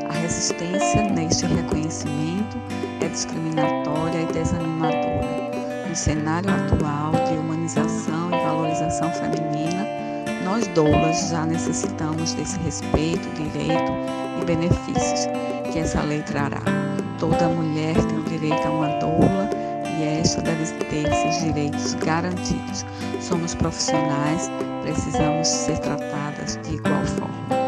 A 0.09 0.13
resistência 0.13 1.11
neste 1.11 1.45
reconhecimento 1.47 2.57
é 3.01 3.09
discriminatória 3.09 4.23
e 4.23 4.27
desanimadora. 4.27 5.51
No 5.89 5.97
cenário 5.97 6.51
atual 6.51 7.11
de 7.27 7.37
humanização 7.37 8.29
e 8.29 8.45
valorização 8.45 9.11
feminina, 9.11 10.10
nós 10.45 10.67
doulas 10.69 11.29
já 11.31 11.45
necessitamos 11.45 12.35
desse 12.35 12.59
respeito, 12.61 13.29
direito 13.35 13.93
e 14.41 14.45
benefícios 14.45 15.29
que 15.73 15.79
essa 15.79 16.03
lei 16.03 16.23
trará. 16.23 16.63
Toda 17.19 17.49
mulher 17.49 17.95
tem 18.07 18.19
o 18.19 18.25
direito 18.25 18.67
a 18.67 18.71
uma 18.71 18.89
doula 18.99 19.51
e 19.99 20.21
esta 20.21 20.41
deve 20.41 20.65
ter 20.85 21.13
seus 21.13 21.41
direitos 21.41 21.95
garantidos. 21.95 22.85
Somos 23.21 23.55
profissionais, 23.55 24.51
precisamos 24.83 25.47
ser 25.47 25.79
tratadas 25.79 26.59
de 26.63 26.77
igual 26.77 27.05
forma. 27.05 27.61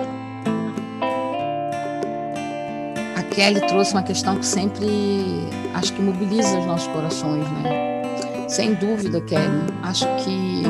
A 3.16 3.22
Kelly 3.34 3.60
trouxe 3.66 3.92
uma 3.92 4.02
questão 4.02 4.38
que 4.38 4.46
sempre 4.46 4.86
acho 5.74 5.92
que 5.92 6.02
mobiliza 6.02 6.58
os 6.58 6.66
nossos 6.66 6.88
corações, 6.88 7.46
né? 7.50 8.02
Sem 8.48 8.74
dúvida, 8.74 9.20
Kelly, 9.20 9.66
acho 9.82 10.06
que 10.24 10.62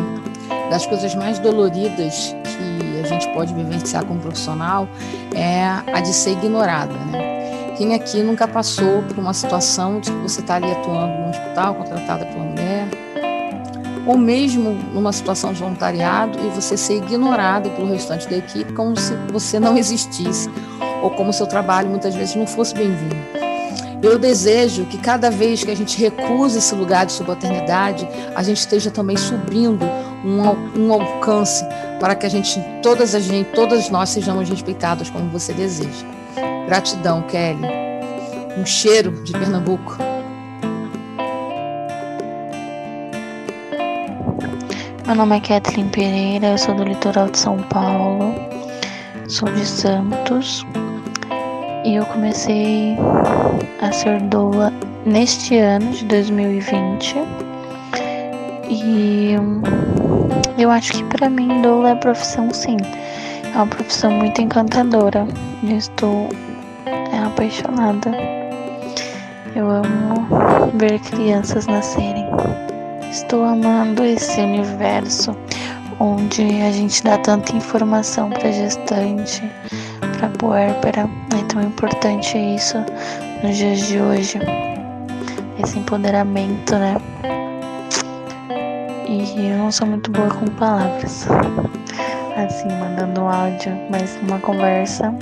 das 0.73 0.87
coisas 0.87 1.15
mais 1.15 1.39
doloridas 1.39 2.35
que 2.45 3.01
a 3.05 3.07
gente 3.07 3.29
pode 3.35 3.53
vivenciar 3.53 4.07
como 4.07 4.19
profissional 4.21 4.89
é 5.35 5.67
a 5.93 6.01
de 6.01 6.15
ser 6.15 6.31
ignorada, 6.31 6.95
né? 6.95 7.75
Quem 7.77 7.95
aqui 7.95 8.23
nunca 8.23 8.49
passou 8.49 9.03
por 9.03 9.19
uma 9.19 9.35
situação 9.35 10.01
de 10.01 10.11
que 10.11 10.17
você 10.17 10.41
está 10.41 10.55
ali 10.55 10.73
atuando 10.73 11.13
no 11.21 11.29
hospital, 11.29 11.75
contratada 11.75 12.25
pela 12.25 12.45
mulher, 12.45 12.89
ou 14.07 14.17
mesmo 14.17 14.71
numa 14.95 15.13
situação 15.13 15.53
de 15.53 15.61
voluntariado 15.61 16.39
e 16.39 16.49
você 16.49 16.75
ser 16.75 16.97
ignorada 16.97 17.69
pelo 17.69 17.93
restante 17.93 18.27
da 18.27 18.39
equipe 18.39 18.73
como 18.73 18.99
se 18.99 19.15
você 19.31 19.61
não 19.61 19.77
existisse, 19.77 20.49
ou 21.03 21.11
como 21.11 21.35
seu 21.35 21.47
trabalho 21.47 21.91
muitas 21.91 22.15
vezes 22.15 22.35
não 22.35 22.47
fosse 22.47 22.75
bem-vindo. 22.75 23.17
Eu 24.03 24.19
desejo 24.19 24.87
que 24.87 24.97
cada 24.97 25.31
vez 25.31 25.63
que 25.63 25.71
a 25.71 25.77
gente 25.77 26.01
recusa 26.01 26.59
esse 26.59 26.75
lugar 26.75 27.05
de 27.05 27.13
subalternidade, 27.13 28.09
a 28.35 28.43
gente 28.43 28.57
esteja 28.59 28.91
também 28.91 29.19
subindo 29.19 29.85
um, 30.25 30.41
um 30.81 30.93
alcance 30.93 31.65
para 32.01 32.15
que 32.15 32.27
a 32.27 32.29
gente, 32.29 32.61
todas 32.83 33.15
a 33.15 33.21
gente, 33.21 33.51
todas 33.53 33.91
nós 33.91 34.11
sejamos 34.11 34.49
respeitadas 34.49 35.11
como 35.11 35.29
você 35.31 35.53
deseja. 35.53 36.07
Gratidão, 36.67 37.23
Kelly. 37.23 37.67
Um 38.57 38.67
cheiro 38.67 39.13
de 39.25 39.33
Pernambuco. 39.33 39.97
Meu 45.07 45.17
nome 45.17 45.37
é 45.37 45.41
Kathleen 45.41 45.89
Pereira, 45.89 46.49
eu 46.49 46.59
sou 46.59 46.75
do 46.75 46.85
litoral 46.85 47.29
de 47.29 47.39
São 47.39 47.59
Paulo, 47.65 48.35
sou 49.29 49.49
de 49.51 49.67
Santos 49.67 50.65
e 51.85 51.97
eu 51.97 52.07
comecei 52.07 52.97
a 53.81 53.93
ser 53.93 54.21
doula 54.23 54.73
neste 55.05 55.59
ano 55.59 55.91
de 55.91 56.05
2020 56.07 57.17
e 58.71 59.37
eu 60.59 60.71
acho 60.71 60.93
que 60.93 61.05
para 61.05 61.29
mim 61.29 61.63
doula 61.63 61.91
é 61.91 61.95
profissão 61.95 62.53
sim, 62.53 62.77
é 63.53 63.57
uma 63.57 63.67
profissão 63.67 64.11
muito 64.11 64.41
encantadora. 64.41 65.27
Eu 65.63 65.77
estou 65.77 66.29
é, 66.87 67.19
apaixonada. 67.19 68.11
Eu 69.55 69.69
amo 69.69 70.27
ver 70.75 70.99
crianças 71.01 71.67
nascerem. 71.67 72.27
Estou 73.11 73.45
amando 73.45 74.03
esse 74.03 74.41
universo 74.41 75.37
onde 76.01 76.43
a 76.63 76.73
gente 76.73 77.05
dá 77.05 77.19
tanta 77.19 77.55
informação 77.55 78.31
para 78.31 78.51
gestante, 78.51 79.43
para 80.19 80.29
puérpera. 80.31 81.09
É 81.39 81.45
tão 81.49 81.63
importante 81.63 82.39
isso 82.39 82.79
nos 83.43 83.57
dias 83.57 83.87
de 83.87 84.01
hoje. 84.01 84.39
Esse 85.63 85.79
empoderamento, 85.79 86.75
né? 86.77 86.97
E 89.13 89.51
eu 89.51 89.59
não 89.59 89.71
sou 89.71 89.87
muito 89.87 90.11
boa 90.11 90.29
com 90.31 90.47
palavras. 90.47 91.27
Assim, 92.35 92.69
mandando 92.81 93.21
um 93.21 93.29
áudio, 93.29 93.71
mas 93.91 94.19
numa 94.23 94.39
conversa 94.39 95.15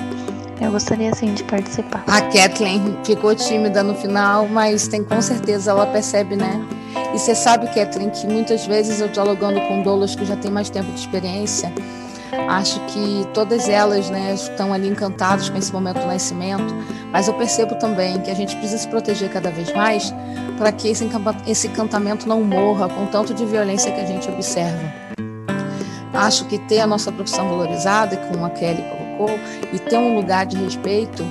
eu 0.60 0.70
gostaria 0.70 1.12
sim 1.12 1.34
de 1.34 1.42
participar. 1.42 2.04
A 2.06 2.20
Kathleen 2.20 2.96
ficou 3.02 3.34
tímida 3.34 3.82
no 3.82 3.94
final, 3.96 4.46
mas 4.46 4.86
tem 4.86 5.02
com 5.02 5.20
certeza 5.20 5.72
ela 5.72 5.86
percebe, 5.86 6.36
né? 6.36 6.64
E 7.12 7.18
você 7.18 7.34
sabe, 7.34 7.66
Kathleen, 7.74 8.10
que 8.10 8.28
muitas 8.28 8.64
vezes 8.64 9.00
eu 9.00 9.08
dialogando 9.08 9.60
com 9.62 9.82
doulas 9.82 10.14
que 10.14 10.24
já 10.24 10.36
têm 10.36 10.52
mais 10.52 10.70
tempo 10.70 10.92
de 10.92 11.00
experiência, 11.00 11.72
acho 12.48 12.78
que 12.86 13.26
todas 13.34 13.68
elas 13.68 14.08
né, 14.08 14.34
estão 14.34 14.72
ali 14.72 14.88
encantadas 14.88 15.48
com 15.48 15.58
esse 15.58 15.72
momento 15.72 15.98
do 15.98 16.06
nascimento, 16.06 16.72
mas 17.10 17.26
eu 17.26 17.34
percebo 17.34 17.74
também 17.74 18.20
que 18.20 18.30
a 18.30 18.34
gente 18.34 18.54
precisa 18.54 18.78
se 18.78 18.86
proteger 18.86 19.30
cada 19.30 19.50
vez 19.50 19.72
mais 19.72 20.14
para 20.60 20.72
que 20.72 20.88
esse, 20.88 21.08
esse 21.46 21.68
encantamento 21.68 22.28
não 22.28 22.42
morra 22.42 22.86
com 22.86 23.06
tanto 23.06 23.32
de 23.32 23.46
violência 23.46 23.90
que 23.90 23.98
a 23.98 24.04
gente 24.04 24.28
observa. 24.28 24.92
Acho 26.12 26.44
que 26.44 26.58
ter 26.58 26.80
a 26.80 26.86
nossa 26.86 27.10
profissão 27.10 27.48
valorizada, 27.48 28.14
como 28.18 28.44
a 28.44 28.50
Kelly 28.50 28.84
colocou, 29.16 29.38
e 29.72 29.78
ter 29.78 29.96
um 29.96 30.14
lugar 30.14 30.44
de 30.44 30.58
respeito 30.58 31.24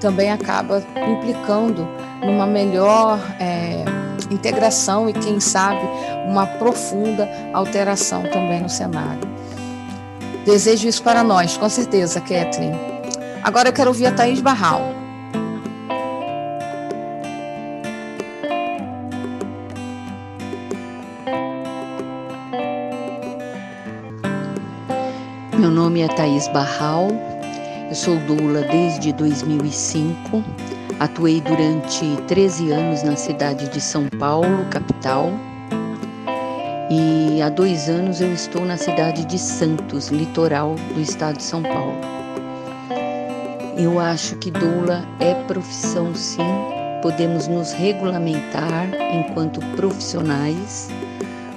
também 0.00 0.30
acaba 0.30 0.84
implicando 1.04 1.88
numa 2.24 2.46
melhor. 2.46 3.18
É, 3.40 3.84
integração 4.30 5.08
e, 5.08 5.12
quem 5.12 5.38
sabe, 5.38 5.80
uma 6.26 6.46
profunda 6.46 7.28
alteração 7.52 8.24
também 8.24 8.60
no 8.60 8.68
cenário. 8.68 9.20
Desejo 10.44 10.88
isso 10.88 11.02
para 11.02 11.22
nós, 11.22 11.56
com 11.56 11.68
certeza, 11.68 12.20
Kathleen. 12.20 12.72
Agora 13.42 13.68
eu 13.68 13.72
quero 13.72 13.90
ouvir 13.90 14.06
a 14.06 14.12
Thaís 14.12 14.40
Barral. 14.40 15.05
Nome 25.96 26.02
é 26.02 26.08
Thaís 26.08 26.46
Barral, 26.48 27.08
eu 27.88 27.94
sou 27.94 28.18
doula 28.26 28.60
desde 28.62 29.14
2005 29.14 30.44
Atuei 31.00 31.40
durante 31.40 32.04
13 32.28 32.70
anos 32.70 33.02
na 33.02 33.16
cidade 33.16 33.70
de 33.70 33.80
São 33.80 34.06
Paulo, 34.18 34.66
capital, 34.70 35.30
e 36.90 37.40
há 37.40 37.48
dois 37.48 37.88
anos 37.88 38.20
eu 38.20 38.32
estou 38.32 38.64
na 38.64 38.76
cidade 38.76 39.24
de 39.24 39.38
Santos, 39.38 40.08
litoral 40.08 40.74
do 40.94 41.00
estado 41.00 41.36
de 41.36 41.42
São 41.42 41.62
Paulo. 41.62 41.98
Eu 43.78 43.98
acho 43.98 44.36
que 44.36 44.50
doula 44.50 45.02
é 45.20 45.34
profissão, 45.44 46.14
sim. 46.14 46.42
Podemos 47.02 47.46
nos 47.46 47.72
regulamentar 47.72 48.88
enquanto 49.14 49.60
profissionais, 49.76 50.88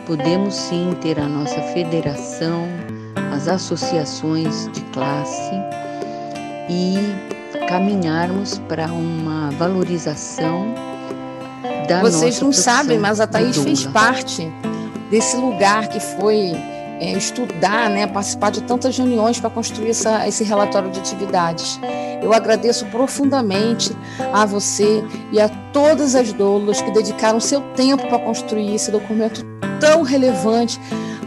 podemos 0.06 0.54
sim 0.54 0.96
ter 1.02 1.18
a 1.20 1.28
nossa 1.28 1.62
federação, 1.74 2.68
as 3.32 3.48
associações 3.48 4.70
de 4.72 4.82
classe 4.92 5.52
e 6.70 6.98
caminharmos 7.68 8.58
para 8.68 8.88
uma 8.88 9.52
valorização 9.52 10.74
da 11.88 12.02
Vocês 12.02 12.40
não 12.42 12.52
sabem, 12.52 13.00
mas 13.00 13.20
a 13.20 13.28
Thaís 13.28 13.58
fez 13.58 13.86
parte 13.88 14.52
desse 15.10 15.36
lugar 15.38 15.88
que 15.88 16.00
foi 16.00 16.54
é, 17.00 17.14
estudar, 17.14 17.90
né, 17.90 18.06
participar 18.06 18.52
de 18.52 18.62
tantas 18.62 18.98
reuniões 18.98 19.40
para 19.40 19.50
construir 19.50 19.90
essa, 19.90 20.28
esse 20.28 20.44
relatório 20.44 20.92
de 20.92 21.00
atividades. 21.00 21.80
Eu 22.22 22.34
agradeço 22.34 22.86
profundamente 22.88 23.96
a 24.34 24.46
você 24.46 25.04
e 25.32 25.40
a 25.40 25.50
todas 25.72 26.16
as 26.16 26.34
doulas 26.34 26.82
que 26.82 26.92
dedicaram 26.92 27.40
seu 27.40 27.62
tempo 27.76 28.08
para 28.08 28.20
construir 28.20 28.76
esse 28.76 28.92
documento 28.92 29.44
tão 29.80 30.02
relevante 30.02 30.80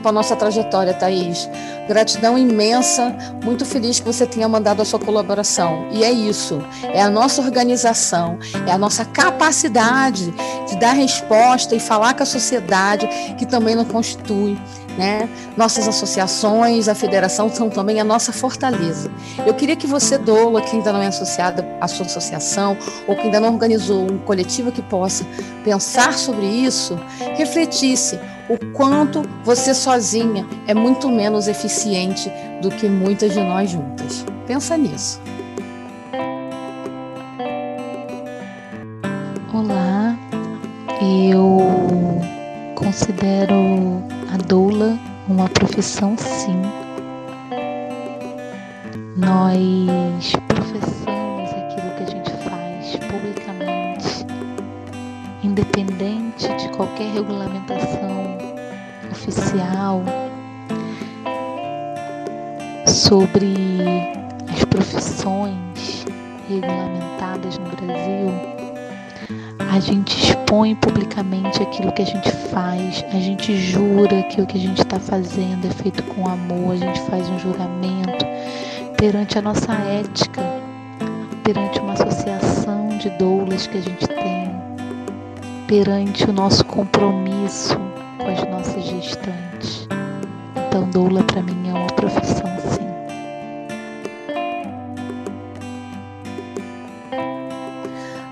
para 0.02 0.10
a 0.10 0.12
nossa 0.12 0.36
trajetória, 0.36 0.92
Thaís. 0.92 1.48
Gratidão 1.88 2.36
imensa, 2.36 3.16
muito 3.42 3.64
feliz 3.64 4.00
que 4.00 4.06
você 4.06 4.26
tenha 4.26 4.48
mandado 4.48 4.82
a 4.82 4.84
sua 4.84 4.98
colaboração. 4.98 5.86
E 5.90 6.04
é 6.04 6.10
isso, 6.10 6.60
é 6.82 7.00
a 7.00 7.08
nossa 7.08 7.40
organização, 7.40 8.38
é 8.66 8.72
a 8.72 8.78
nossa 8.78 9.04
capacidade 9.04 10.32
de 10.68 10.76
dar 10.76 10.92
resposta 10.92 11.74
e 11.74 11.80
falar 11.80 12.14
com 12.14 12.22
a 12.22 12.26
sociedade 12.26 13.08
que 13.38 13.46
também 13.46 13.74
nos 13.74 13.88
constitui. 13.88 14.58
Né? 14.96 15.26
Nossas 15.56 15.88
associações, 15.88 16.86
a 16.86 16.94
federação 16.94 17.50
são 17.50 17.70
também 17.70 17.98
a 17.98 18.04
nossa 18.04 18.30
fortaleza. 18.30 19.10
Eu 19.46 19.54
queria 19.54 19.74
que 19.74 19.86
você, 19.86 20.18
doula, 20.18 20.60
que 20.60 20.76
ainda 20.76 20.92
não 20.92 21.02
é 21.02 21.06
associada 21.06 21.66
à 21.80 21.88
sua 21.88 22.04
associação, 22.04 22.76
ou 23.08 23.16
que 23.16 23.22
ainda 23.22 23.40
não 23.40 23.54
organizou 23.54 24.10
um 24.10 24.18
coletivo 24.18 24.70
que 24.70 24.82
possa 24.82 25.24
pensar 25.64 26.12
sobre 26.12 26.44
isso, 26.44 26.98
refletisse 27.36 28.20
o 28.52 28.72
quanto 28.72 29.22
você 29.42 29.72
sozinha 29.72 30.46
é 30.66 30.74
muito 30.74 31.08
menos 31.08 31.48
eficiente 31.48 32.30
do 32.60 32.70
que 32.70 32.86
muitas 32.86 33.32
de 33.32 33.40
nós 33.40 33.70
juntas. 33.70 34.26
Pensa 34.46 34.76
nisso. 34.76 35.20
Olá, 39.54 40.14
Eu 41.00 41.58
considero 42.74 44.02
a 44.32 44.36
doula 44.46 44.98
uma 45.28 45.48
profissão 45.48 46.14
sim. 46.18 46.60
Nós 49.16 50.32
professamos 50.46 51.50
aquilo 51.50 51.96
que 51.96 52.02
a 52.02 52.10
gente 52.10 52.30
faz 52.44 52.96
publicamente, 53.10 54.26
independente 55.42 56.48
de 56.56 56.68
qualquer 56.76 57.12
regulamentação 57.12 58.31
oficial 59.28 60.02
sobre 62.86 63.54
as 64.52 64.64
profissões 64.64 66.04
regulamentadas 66.48 67.58
no 67.58 67.68
Brasil 67.70 68.52
a 69.72 69.80
gente 69.80 70.22
expõe 70.22 70.74
publicamente 70.74 71.62
aquilo 71.62 71.90
que 71.92 72.02
a 72.02 72.04
gente 72.04 72.30
faz, 72.30 73.02
a 73.10 73.18
gente 73.18 73.56
jura 73.56 74.22
que 74.24 74.42
o 74.42 74.46
que 74.46 74.58
a 74.58 74.60
gente 74.60 74.82
está 74.82 75.00
fazendo 75.00 75.66
é 75.66 75.70
feito 75.70 76.02
com 76.02 76.28
amor, 76.28 76.74
a 76.74 76.76
gente 76.76 77.00
faz 77.08 77.26
um 77.30 77.38
juramento 77.38 78.26
perante 78.98 79.38
a 79.38 79.42
nossa 79.42 79.72
ética, 79.72 80.42
perante 81.42 81.80
uma 81.80 81.94
associação 81.94 82.88
de 82.98 83.08
doulas 83.18 83.66
que 83.66 83.78
a 83.78 83.80
gente 83.80 84.06
tem, 84.06 84.54
perante 85.66 86.28
o 86.28 86.34
nosso 86.34 86.66
compromisso 86.66 87.74
com 88.18 88.28
as 88.28 88.46
nossas 88.50 88.81
gestantes. 89.02 89.88
Então, 90.68 90.88
doula 90.90 91.22
para 91.24 91.42
mim 91.42 91.68
é 91.68 91.72
uma 91.72 91.86
profissão, 91.88 92.46
sim. 92.60 92.82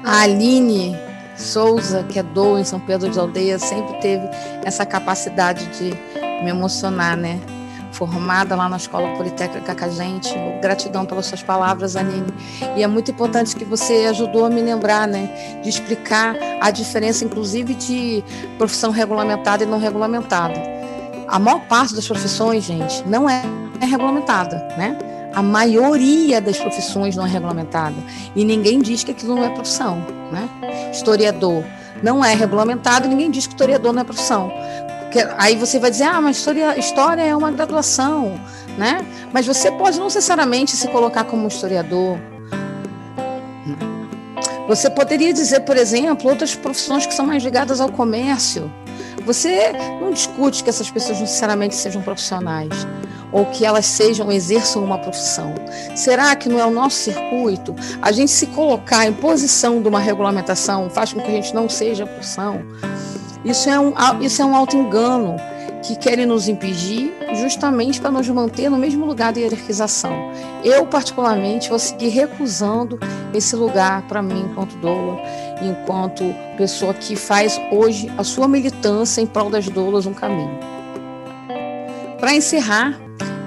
A 0.04 0.22
Aline 0.22 0.96
Souza, 1.36 2.04
que 2.04 2.18
é 2.18 2.22
do 2.22 2.58
em 2.58 2.64
São 2.64 2.80
Pedro 2.80 3.10
de 3.10 3.18
Aldeia, 3.18 3.58
sempre 3.58 4.00
teve 4.00 4.28
essa 4.64 4.84
capacidade 4.86 5.66
de 5.78 5.90
me 6.42 6.50
emocionar, 6.50 7.16
né? 7.16 7.40
Formada 8.00 8.56
lá 8.56 8.66
na 8.66 8.78
Escola 8.78 9.14
Politécnica 9.14 9.74
com 9.74 9.84
a 9.84 9.88
gente. 9.90 10.32
Gratidão 10.62 11.04
pelas 11.04 11.26
suas 11.26 11.42
palavras, 11.42 11.96
Anine. 11.96 12.32
E 12.74 12.82
é 12.82 12.86
muito 12.86 13.10
importante 13.10 13.54
que 13.54 13.62
você 13.62 14.06
ajudou 14.06 14.46
a 14.46 14.48
me 14.48 14.62
lembrar, 14.62 15.06
né? 15.06 15.60
De 15.62 15.68
explicar 15.68 16.34
a 16.62 16.70
diferença, 16.70 17.26
inclusive, 17.26 17.74
de 17.74 18.24
profissão 18.56 18.90
regulamentada 18.90 19.64
e 19.64 19.66
não 19.66 19.78
regulamentada. 19.78 20.58
A 21.28 21.38
maior 21.38 21.60
parte 21.68 21.94
das 21.94 22.08
profissões, 22.08 22.64
gente, 22.64 23.06
não 23.06 23.28
é 23.28 23.42
regulamentada, 23.82 24.56
né? 24.78 24.96
A 25.34 25.42
maioria 25.42 26.40
das 26.40 26.58
profissões 26.58 27.14
não 27.16 27.26
é 27.26 27.28
regulamentada. 27.28 27.96
E 28.34 28.46
ninguém 28.46 28.80
diz 28.80 29.04
que 29.04 29.10
aquilo 29.10 29.34
não 29.34 29.44
é 29.44 29.50
profissão. 29.50 30.02
Né? 30.32 30.48
Historiador 30.90 31.62
não 32.02 32.24
é 32.24 32.34
regulamentado 32.34 33.08
ninguém 33.08 33.30
diz 33.30 33.46
que 33.46 33.52
historiador 33.52 33.92
não 33.92 34.00
é 34.00 34.04
profissão. 34.04 34.50
Aí 35.36 35.56
você 35.56 35.78
vai 35.78 35.90
dizer, 35.90 36.04
ah, 36.04 36.20
mas 36.20 36.36
história, 36.36 36.78
história 36.78 37.22
é 37.22 37.34
uma 37.34 37.50
graduação. 37.50 38.40
Né? 38.78 39.04
Mas 39.32 39.46
você 39.46 39.70
pode 39.72 39.98
não 39.98 40.06
necessariamente 40.06 40.76
se 40.76 40.88
colocar 40.88 41.24
como 41.24 41.48
historiador. 41.48 42.18
Você 44.68 44.88
poderia 44.88 45.32
dizer, 45.32 45.60
por 45.60 45.76
exemplo, 45.76 46.30
outras 46.30 46.54
profissões 46.54 47.04
que 47.04 47.12
são 47.12 47.26
mais 47.26 47.42
ligadas 47.42 47.80
ao 47.80 47.90
comércio. 47.90 48.70
Você 49.26 49.72
não 50.00 50.12
discute 50.12 50.62
que 50.62 50.70
essas 50.70 50.90
pessoas 50.90 51.20
necessariamente 51.20 51.74
sejam 51.74 52.00
profissionais 52.02 52.86
ou 53.32 53.46
que 53.46 53.64
elas 53.64 53.86
sejam, 53.86 54.30
exerçam 54.30 54.82
uma 54.82 54.98
profissão? 54.98 55.54
Será 55.94 56.34
que 56.36 56.48
não 56.48 56.58
é 56.58 56.64
o 56.64 56.70
nosso 56.70 56.96
circuito? 56.96 57.74
A 58.00 58.12
gente 58.12 58.30
se 58.30 58.46
colocar 58.46 59.06
em 59.06 59.12
posição 59.12 59.82
de 59.82 59.88
uma 59.88 60.00
regulamentação 60.00 60.88
faz 60.88 61.12
com 61.12 61.20
que 61.20 61.28
a 61.28 61.34
gente 61.34 61.54
não 61.54 61.68
seja 61.68 62.06
profissão? 62.06 62.62
Isso 63.44 63.68
é 63.70 63.78
um, 63.80 63.94
isso 64.20 64.42
é 64.42 64.44
um 64.44 64.54
auto-engano 64.54 65.36
que 65.82 65.96
querem 65.96 66.26
nos 66.26 66.46
impedir 66.46 67.12
justamente 67.34 68.00
para 68.00 68.10
nos 68.10 68.28
manter 68.28 68.68
no 68.68 68.76
mesmo 68.76 69.06
lugar 69.06 69.32
de 69.32 69.40
hierarquização. 69.40 70.12
Eu, 70.62 70.86
particularmente, 70.86 71.70
vou 71.70 71.78
seguir 71.78 72.08
recusando 72.08 72.98
esse 73.32 73.56
lugar 73.56 74.02
para 74.02 74.20
mim, 74.20 74.46
enquanto 74.50 74.76
doula, 74.76 75.18
enquanto 75.62 76.24
pessoa 76.56 76.92
que 76.92 77.16
faz 77.16 77.58
hoje 77.72 78.12
a 78.18 78.24
sua 78.24 78.46
militância 78.46 79.20
em 79.20 79.26
prol 79.26 79.48
das 79.48 79.68
doulas 79.68 80.04
um 80.04 80.12
caminho. 80.12 80.58
Para 82.18 82.34
encerrar, 82.34 83.00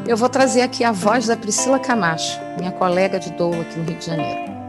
eu 0.08 0.18
vou 0.18 0.28
trazer 0.28 0.62
aqui 0.62 0.84
a 0.84 0.92
voz 0.92 1.28
da 1.28 1.38
Priscila 1.38 1.78
Camacho, 1.78 2.40
minha 2.58 2.72
colega 2.72 3.20
de 3.20 3.32
doula 3.34 3.62
aqui 3.62 3.78
no 3.78 3.86
Rio 3.86 3.98
de 3.98 4.06
Janeiro. 4.06 4.63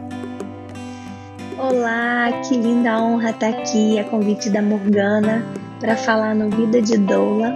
Olá, 1.75 2.31
que 2.47 2.57
linda 2.57 3.03
honra 3.03 3.31
estar 3.31 3.49
aqui 3.49 3.99
a 3.99 4.05
convite 4.05 4.49
da 4.49 4.63
Morgana 4.63 5.45
para 5.81 5.97
falar 5.97 6.33
no 6.33 6.49
Vida 6.49 6.81
de 6.81 6.97
Doula. 6.97 7.53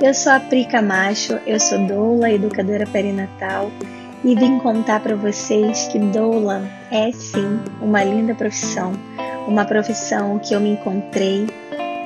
Eu 0.00 0.14
sou 0.14 0.30
a 0.30 0.38
Pri 0.38 0.66
Camacho, 0.66 1.40
eu 1.44 1.58
sou 1.58 1.84
doula, 1.84 2.30
educadora 2.30 2.86
perinatal 2.86 3.68
e 4.22 4.36
vim 4.36 4.60
contar 4.60 5.00
para 5.00 5.16
vocês 5.16 5.88
que 5.88 5.98
doula 5.98 6.62
é 6.92 7.10
sim 7.10 7.58
uma 7.82 8.04
linda 8.04 8.36
profissão, 8.36 8.92
uma 9.48 9.64
profissão 9.64 10.38
que 10.38 10.54
eu 10.54 10.60
me 10.60 10.70
encontrei 10.70 11.48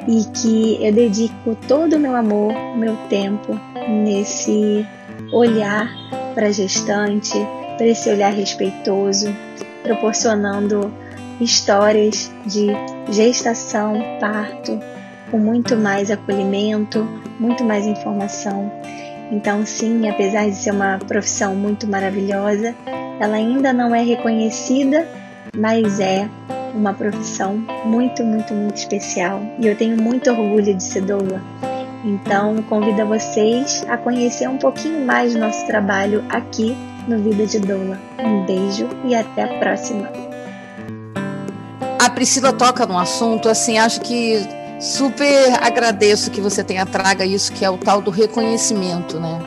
e 0.08 0.24
que 0.32 0.82
eu 0.82 0.94
dedico 0.94 1.54
todo 1.68 1.96
o 1.96 2.00
meu 2.00 2.16
amor, 2.16 2.54
meu 2.74 2.96
tempo 3.10 3.52
nesse 3.86 4.86
olhar 5.30 5.90
para 6.34 6.50
gestante, 6.50 7.36
para 7.76 7.86
esse 7.86 8.08
olhar 8.08 8.32
respeitoso, 8.32 9.28
proporcionando 9.82 10.90
histórias 11.40 12.30
de 12.46 12.68
gestação, 13.10 13.94
parto, 14.20 14.78
com 15.30 15.38
muito 15.38 15.76
mais 15.76 16.10
acolhimento, 16.10 17.06
muito 17.38 17.64
mais 17.64 17.86
informação. 17.86 18.70
Então, 19.32 19.64
sim, 19.64 20.08
apesar 20.08 20.48
de 20.48 20.56
ser 20.56 20.72
uma 20.72 20.98
profissão 20.98 21.54
muito 21.54 21.86
maravilhosa, 21.86 22.74
ela 23.20 23.36
ainda 23.36 23.72
não 23.72 23.94
é 23.94 24.02
reconhecida, 24.02 25.06
mas 25.56 26.00
é 26.00 26.28
uma 26.74 26.92
profissão 26.92 27.62
muito, 27.84 28.24
muito, 28.24 28.52
muito 28.54 28.76
especial. 28.76 29.40
E 29.58 29.66
eu 29.66 29.76
tenho 29.76 29.96
muito 30.00 30.30
orgulho 30.30 30.74
de 30.74 30.82
ser 30.82 31.02
doula. 31.02 31.40
Então, 32.04 32.62
convido 32.62 33.06
vocês 33.06 33.84
a 33.88 33.96
conhecer 33.96 34.48
um 34.48 34.56
pouquinho 34.56 35.04
mais 35.04 35.34
do 35.34 35.40
nosso 35.40 35.66
trabalho 35.66 36.24
aqui 36.28 36.76
no 37.06 37.18
Vida 37.18 37.46
de 37.46 37.60
Doula. 37.60 37.98
Um 38.18 38.44
beijo 38.46 38.88
e 39.04 39.14
até 39.14 39.42
a 39.42 39.58
próxima. 39.58 40.29
A 42.00 42.08
Priscila 42.08 42.50
toca 42.50 42.86
num 42.86 42.98
assunto, 42.98 43.46
assim, 43.46 43.76
acho 43.76 44.00
que 44.00 44.40
super 44.80 45.62
agradeço 45.62 46.30
que 46.30 46.40
você 46.40 46.64
tenha 46.64 46.86
traga 46.86 47.26
isso, 47.26 47.52
que 47.52 47.62
é 47.62 47.68
o 47.68 47.76
tal 47.76 48.00
do 48.00 48.10
reconhecimento, 48.10 49.20
né? 49.20 49.38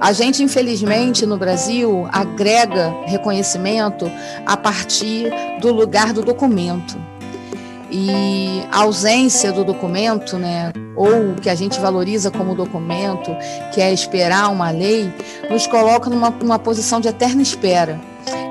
A 0.00 0.14
gente, 0.14 0.42
infelizmente, 0.42 1.26
no 1.26 1.36
Brasil, 1.36 2.08
agrega 2.10 2.94
reconhecimento 3.04 4.10
a 4.46 4.56
partir 4.56 5.30
do 5.60 5.70
lugar 5.74 6.14
do 6.14 6.22
documento. 6.22 6.96
E 7.90 8.62
a 8.72 8.84
ausência 8.84 9.52
do 9.52 9.62
documento, 9.62 10.38
né, 10.38 10.72
ou 10.96 11.32
o 11.32 11.34
que 11.34 11.50
a 11.50 11.54
gente 11.54 11.78
valoriza 11.78 12.30
como 12.30 12.54
documento, 12.54 13.30
que 13.74 13.80
é 13.82 13.92
esperar 13.92 14.48
uma 14.48 14.70
lei, 14.70 15.12
nos 15.50 15.66
coloca 15.66 16.08
numa, 16.08 16.30
numa 16.30 16.58
posição 16.58 16.98
de 16.98 17.08
eterna 17.08 17.42
espera. 17.42 18.00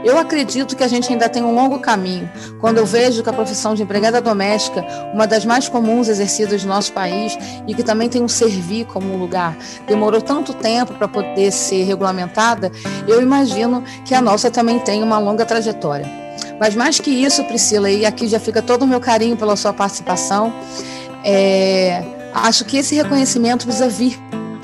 Eu 0.03 0.17
acredito 0.17 0.75
que 0.75 0.83
a 0.83 0.87
gente 0.87 1.11
ainda 1.11 1.29
tem 1.29 1.43
um 1.43 1.53
longo 1.53 1.79
caminho. 1.79 2.29
Quando 2.59 2.79
eu 2.79 2.85
vejo 2.85 3.21
que 3.21 3.29
a 3.29 3.33
profissão 3.33 3.75
de 3.75 3.83
empregada 3.83 4.19
doméstica, 4.19 4.83
uma 5.13 5.27
das 5.27 5.45
mais 5.45 5.69
comuns 5.69 6.09
exercidas 6.09 6.63
no 6.63 6.69
nosso 6.69 6.91
país 6.91 7.37
e 7.67 7.75
que 7.75 7.83
também 7.83 8.09
tem 8.09 8.23
um 8.23 8.27
servir 8.27 8.85
como 8.85 9.13
um 9.13 9.17
lugar, 9.17 9.55
demorou 9.85 10.21
tanto 10.21 10.53
tempo 10.53 10.93
para 10.95 11.07
poder 11.07 11.51
ser 11.51 11.83
regulamentada, 11.83 12.71
eu 13.07 13.21
imagino 13.21 13.83
que 14.03 14.15
a 14.15 14.21
nossa 14.21 14.49
também 14.49 14.79
tem 14.79 15.03
uma 15.03 15.19
longa 15.19 15.45
trajetória. 15.45 16.05
Mas 16.59 16.75
mais 16.75 16.99
que 16.99 17.11
isso, 17.11 17.43
Priscila, 17.43 17.89
e 17.89 18.05
aqui 18.05 18.27
já 18.27 18.39
fica 18.39 18.61
todo 18.61 18.83
o 18.83 18.87
meu 18.87 18.99
carinho 18.99 19.37
pela 19.37 19.55
sua 19.55 19.73
participação, 19.73 20.53
é, 21.23 22.03
acho 22.33 22.65
que 22.65 22.77
esse 22.77 22.95
reconhecimento 22.95 23.65
precisa 23.65 23.87
vir 23.87 24.19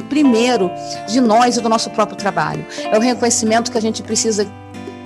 primeiro 0.10 0.72
de 1.08 1.20
nós 1.20 1.58
e 1.58 1.62
do 1.62 1.70
nosso 1.70 1.90
próprio 1.92 2.18
trabalho. 2.18 2.66
É 2.92 2.98
o 2.98 3.02
reconhecimento 3.02 3.72
que 3.72 3.78
a 3.78 3.82
gente 3.82 4.02
precisa 4.02 4.48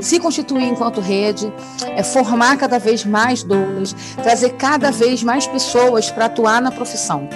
se 0.01 0.19
constituir 0.19 0.67
enquanto 0.67 0.99
rede, 0.99 1.51
é 1.95 2.03
formar 2.03 2.57
cada 2.57 2.79
vez 2.79 3.05
mais 3.05 3.43
doulas, 3.43 3.95
trazer 4.21 4.51
cada 4.51 4.91
vez 4.91 5.23
mais 5.23 5.47
pessoas 5.47 6.11
para 6.11 6.25
atuar 6.25 6.61
na 6.61 6.71
profissão. 6.71 7.29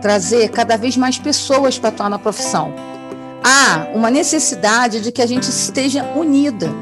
Trazer 0.00 0.50
cada 0.50 0.76
vez 0.76 0.96
mais 0.96 1.18
pessoas 1.18 1.78
para 1.78 1.88
atuar 1.88 2.08
na 2.08 2.18
profissão. 2.18 2.72
Há 3.42 3.88
uma 3.94 4.10
necessidade 4.10 5.00
de 5.00 5.12
que 5.12 5.20
a 5.20 5.26
gente 5.26 5.48
esteja 5.48 6.04
unida 6.14 6.72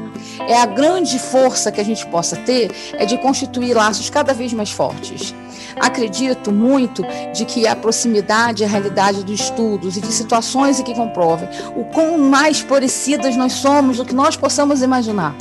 é 0.47 0.57
a 0.61 0.65
grande 0.65 1.17
força 1.17 1.71
que 1.71 1.81
a 1.81 1.83
gente 1.83 2.05
possa 2.07 2.35
ter 2.35 2.71
é 2.93 3.05
de 3.05 3.17
constituir 3.17 3.73
laços 3.73 4.09
cada 4.09 4.33
vez 4.33 4.53
mais 4.53 4.71
fortes. 4.71 5.33
Acredito 5.79 6.51
muito 6.51 7.03
de 7.33 7.45
que 7.45 7.67
a 7.67 7.75
proximidade 7.75 8.63
à 8.63 8.67
realidade 8.67 9.23
dos 9.23 9.39
estudos 9.39 9.97
e 9.97 10.01
de 10.01 10.11
situações 10.11 10.81
que 10.81 10.93
comprovem 10.93 11.49
o 11.75 11.83
quão 11.85 12.17
mais 12.17 12.61
parecidas 12.61 13.35
nós 13.35 13.53
somos 13.53 13.97
do 13.97 14.05
que 14.05 14.15
nós 14.15 14.35
possamos 14.35 14.81
imaginar. 14.81 15.35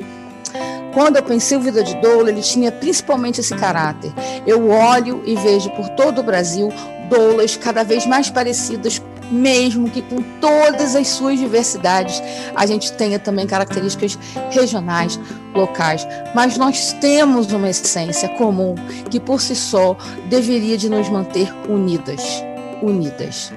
quando 0.92 1.16
eu 1.16 1.22
pensei 1.22 1.58
o 1.58 1.60
Vida 1.60 1.82
de 1.82 1.94
Doula, 1.96 2.30
ele 2.30 2.40
tinha 2.40 2.70
principalmente 2.70 3.40
esse 3.40 3.54
caráter. 3.56 4.12
Eu 4.46 4.70
olho 4.70 5.22
e 5.26 5.34
vejo 5.34 5.68
por 5.70 5.88
todo 5.90 6.20
o 6.20 6.22
Brasil 6.22 6.72
doulas 7.08 7.56
cada 7.56 7.82
vez 7.82 8.06
mais 8.06 8.30
parecidas 8.30 9.02
mesmo 9.30 9.90
que 9.90 10.02
com 10.02 10.22
todas 10.40 10.94
as 10.94 11.08
suas 11.08 11.38
diversidades, 11.38 12.22
a 12.54 12.66
gente 12.66 12.92
tenha 12.92 13.18
também 13.18 13.46
características 13.46 14.18
regionais, 14.50 15.18
locais, 15.54 16.06
mas 16.34 16.56
nós 16.56 16.92
temos 16.94 17.52
uma 17.52 17.70
essência 17.70 18.28
comum 18.30 18.74
que 19.10 19.20
por 19.20 19.40
si 19.40 19.54
só 19.54 19.96
deveria 20.28 20.76
de 20.76 20.88
nos 20.88 21.08
manter 21.08 21.52
unidas, 21.68 22.22
unidas. 22.82 23.52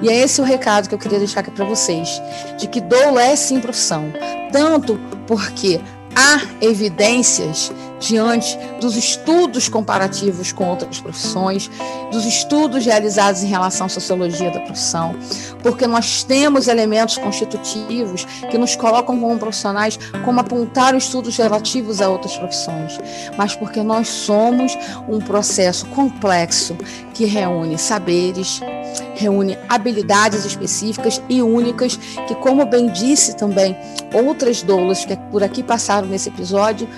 E 0.00 0.08
é 0.08 0.16
esse 0.16 0.40
o 0.40 0.44
recado 0.44 0.88
que 0.88 0.94
eu 0.94 0.98
queria 0.98 1.18
deixar 1.18 1.40
aqui 1.40 1.50
para 1.50 1.64
vocês, 1.64 2.20
de 2.58 2.66
que 2.66 2.80
doula 2.80 3.22
é 3.22 3.34
sim 3.34 3.60
profissão, 3.60 4.12
tanto 4.52 4.98
porque 5.26 5.80
há 6.14 6.40
evidências 6.60 7.72
diante 7.98 8.58
dos 8.80 8.96
estudos 8.96 9.68
comparativos 9.68 10.52
com 10.52 10.68
outras 10.68 11.00
profissões, 11.00 11.70
dos 12.10 12.24
estudos 12.24 12.84
realizados 12.84 13.42
em 13.42 13.46
relação 13.46 13.86
à 13.86 13.88
sociologia 13.88 14.50
da 14.50 14.60
profissão, 14.60 15.14
porque 15.62 15.86
nós 15.86 16.22
temos 16.22 16.68
elementos 16.68 17.18
constitutivos 17.18 18.24
que 18.50 18.58
nos 18.58 18.76
colocam 18.76 19.18
como 19.18 19.38
profissionais 19.38 19.98
como 20.24 20.40
apontar 20.40 20.94
estudos 20.94 21.36
relativos 21.36 22.00
a 22.00 22.08
outras 22.08 22.36
profissões, 22.36 22.98
mas 23.36 23.54
porque 23.54 23.82
nós 23.82 24.08
somos 24.08 24.76
um 25.08 25.18
processo 25.20 25.86
complexo 25.86 26.76
que 27.14 27.24
reúne 27.24 27.78
saberes, 27.78 28.60
reúne 29.14 29.58
habilidades 29.68 30.44
específicas 30.44 31.20
e 31.28 31.42
únicas 31.42 31.96
que, 31.96 32.34
como 32.36 32.64
bem 32.64 32.86
disse 32.88 33.36
também 33.36 33.76
outras 34.12 34.62
doulas 34.62 35.04
que 35.04 35.16
por 35.30 35.42
aqui 35.42 35.62
passaram 35.62 36.08
nesse 36.08 36.28
episódio, 36.28 36.88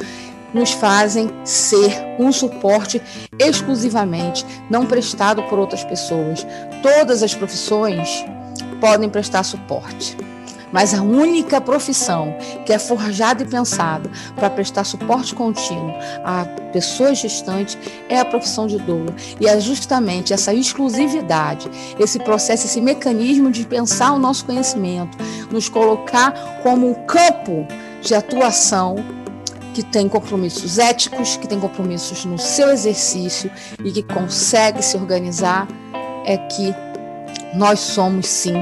nos 0.52 0.72
fazem 0.72 1.30
ser 1.44 1.92
um 2.18 2.32
suporte 2.32 3.00
exclusivamente, 3.38 4.44
não 4.68 4.86
prestado 4.86 5.42
por 5.44 5.58
outras 5.58 5.84
pessoas. 5.84 6.46
Todas 6.82 7.22
as 7.22 7.34
profissões 7.34 8.24
podem 8.80 9.08
prestar 9.08 9.42
suporte. 9.42 10.16
Mas 10.72 10.94
a 10.94 11.02
única 11.02 11.60
profissão 11.60 12.32
que 12.64 12.72
é 12.72 12.78
forjada 12.78 13.42
e 13.42 13.46
pensada 13.46 14.08
para 14.36 14.48
prestar 14.48 14.84
suporte 14.84 15.34
contínuo 15.34 15.92
a 16.24 16.44
pessoas 16.72 17.18
gestantes 17.18 17.76
é 18.08 18.20
a 18.20 18.24
profissão 18.24 18.66
de 18.66 18.78
doula. 18.78 19.14
E 19.40 19.48
é 19.48 19.58
justamente 19.60 20.32
essa 20.32 20.54
exclusividade, 20.54 21.68
esse 21.98 22.18
processo, 22.20 22.66
esse 22.66 22.80
mecanismo 22.80 23.50
de 23.50 23.66
pensar 23.66 24.12
o 24.12 24.18
nosso 24.18 24.44
conhecimento, 24.44 25.18
nos 25.50 25.68
colocar 25.68 26.32
como 26.62 26.88
um 26.88 26.94
campo 27.04 27.66
de 28.00 28.14
atuação 28.14 28.96
que 29.74 29.82
tem 29.82 30.08
compromissos 30.08 30.78
éticos, 30.78 31.36
que 31.36 31.48
tem 31.48 31.58
compromissos 31.58 32.24
no 32.24 32.38
seu 32.38 32.70
exercício 32.70 33.50
e 33.84 33.90
que 33.90 34.02
consegue 34.02 34.82
se 34.82 34.96
organizar, 34.96 35.66
é 36.26 36.36
que 36.36 36.74
nós 37.54 37.80
somos 37.80 38.26
sim 38.26 38.54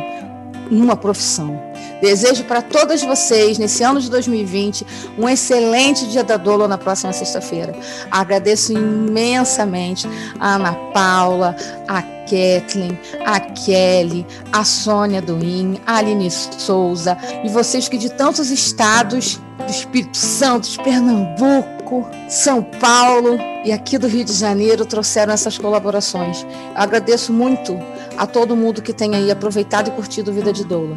uma 0.71 0.97
profissão. 0.97 1.68
Desejo 2.01 2.45
para 2.45 2.63
todas 2.63 3.03
vocês, 3.03 3.59
nesse 3.59 3.83
ano 3.83 4.01
de 4.01 4.11
2020, 4.11 4.87
um 5.19 5.29
excelente 5.29 6.07
dia 6.07 6.23
da 6.23 6.37
Doula 6.37 6.69
na 6.69 6.79
próxima 6.79 7.13
sexta-feira. 7.13 7.75
Agradeço 8.11 8.73
imensamente 8.73 10.07
a 10.39 10.55
Ana 10.55 10.75
Paula, 10.93 11.57
a 11.89 12.03
Kathleen, 12.29 12.99
a 13.25 13.41
Kelly, 13.41 14.27
a 14.53 14.63
Sônia 14.65 15.23
Duin, 15.23 15.81
a 15.87 15.97
Aline 15.97 16.31
Souza 16.31 17.17
e 17.43 17.49
vocês 17.49 17.89
que 17.89 17.97
de 17.97 18.11
tantos 18.11 18.51
estados 18.51 19.41
do 19.59 19.71
Espírito 19.71 20.17
Santo, 20.17 20.69
de 20.69 20.79
Pernambuco, 20.83 22.07
São 22.29 22.63
Paulo 22.63 23.39
e 23.65 23.73
aqui 23.73 23.99
do 23.99 24.07
Rio 24.07 24.25
de 24.25 24.33
Janeiro 24.33 24.85
trouxeram 24.85 25.33
essas 25.33 25.59
colaborações. 25.59 26.47
Agradeço 26.75 27.33
muito 27.33 27.79
a 28.17 28.27
todo 28.27 28.57
mundo 28.57 28.83
que 28.83 28.93
tem 28.93 29.15
aí 29.15 29.31
aproveitado 29.31 29.89
e 29.89 29.91
curtido 29.93 30.33
Vida 30.33 30.53
de 30.53 30.65
Doula. 30.65 30.97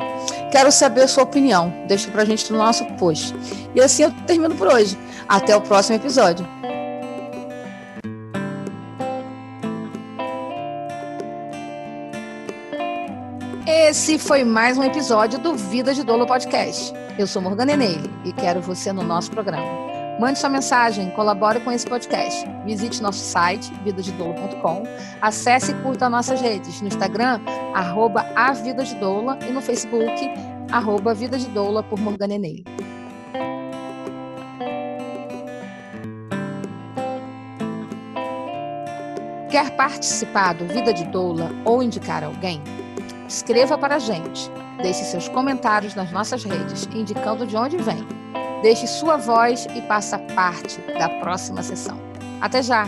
Quero 0.52 0.70
saber 0.70 1.04
a 1.04 1.08
sua 1.08 1.24
opinião. 1.24 1.74
Deixa 1.88 2.12
pra 2.12 2.26
gente 2.26 2.52
no 2.52 2.58
nosso 2.58 2.86
post. 2.98 3.34
E 3.74 3.80
assim 3.80 4.04
eu 4.04 4.12
termino 4.28 4.54
por 4.54 4.68
hoje. 4.68 4.98
Até 5.28 5.56
o 5.56 5.62
próximo 5.62 5.96
episódio. 5.96 6.46
Esse 13.66 14.20
foi 14.20 14.44
mais 14.44 14.78
um 14.78 14.84
episódio 14.84 15.40
do 15.40 15.56
Vida 15.56 15.94
de 15.94 16.04
Doula 16.04 16.26
Podcast. 16.26 16.94
Eu 17.18 17.28
sou 17.28 17.42
Morgana 17.42 17.74
Enele 17.74 18.10
e 18.26 18.34
quero 18.34 18.62
você 18.62 18.92
no 18.92 19.04
nosso 19.04 19.32
programa. 19.32 19.91
Mande 20.22 20.38
sua 20.38 20.52
mensagem, 20.52 21.10
colabore 21.10 21.60
com 21.62 21.72
esse 21.72 21.84
podcast. 21.84 22.48
Visite 22.64 23.02
nosso 23.02 23.18
site, 23.18 23.74
vidadedoula.com. 23.84 24.84
Acesse 25.20 25.72
e 25.72 25.74
curta 25.82 26.08
nossas 26.08 26.40
redes 26.40 26.80
no 26.80 26.90
Instagram, 26.90 27.42
arroba 27.74 28.24
a 28.36 28.54
Vida 28.54 28.84
de 28.84 28.94
Doula, 28.98 29.40
e 29.42 29.52
no 29.52 29.60
Facebook, 29.64 30.30
arroba 30.72 31.16
Vida 31.16 31.40
de 31.40 31.48
Doula 31.48 31.82
por. 31.82 31.98
Quer 39.50 39.76
participar 39.76 40.54
do 40.54 40.68
Vida 40.68 40.94
de 40.94 41.06
Doula 41.06 41.50
ou 41.66 41.82
indicar 41.82 42.24
alguém? 42.24 42.62
Escreva 43.28 43.76
para 43.76 43.96
a 43.96 44.00
gente. 44.00 44.52
Deixe 44.84 45.04
seus 45.04 45.28
comentários 45.28 45.96
nas 45.96 46.12
nossas 46.12 46.44
redes, 46.44 46.88
indicando 46.94 47.48
de 47.48 47.58
onde 47.58 47.78
vem 47.78 48.21
Deixe 48.62 48.86
sua 48.88 49.18
voz 49.18 49.68
e 49.76 49.82
faça 49.88 50.20
parte 50.20 50.80
da 50.98 51.10
próxima 51.20 51.64
sessão. 51.64 51.98
Até 52.40 52.62
já! 52.62 52.88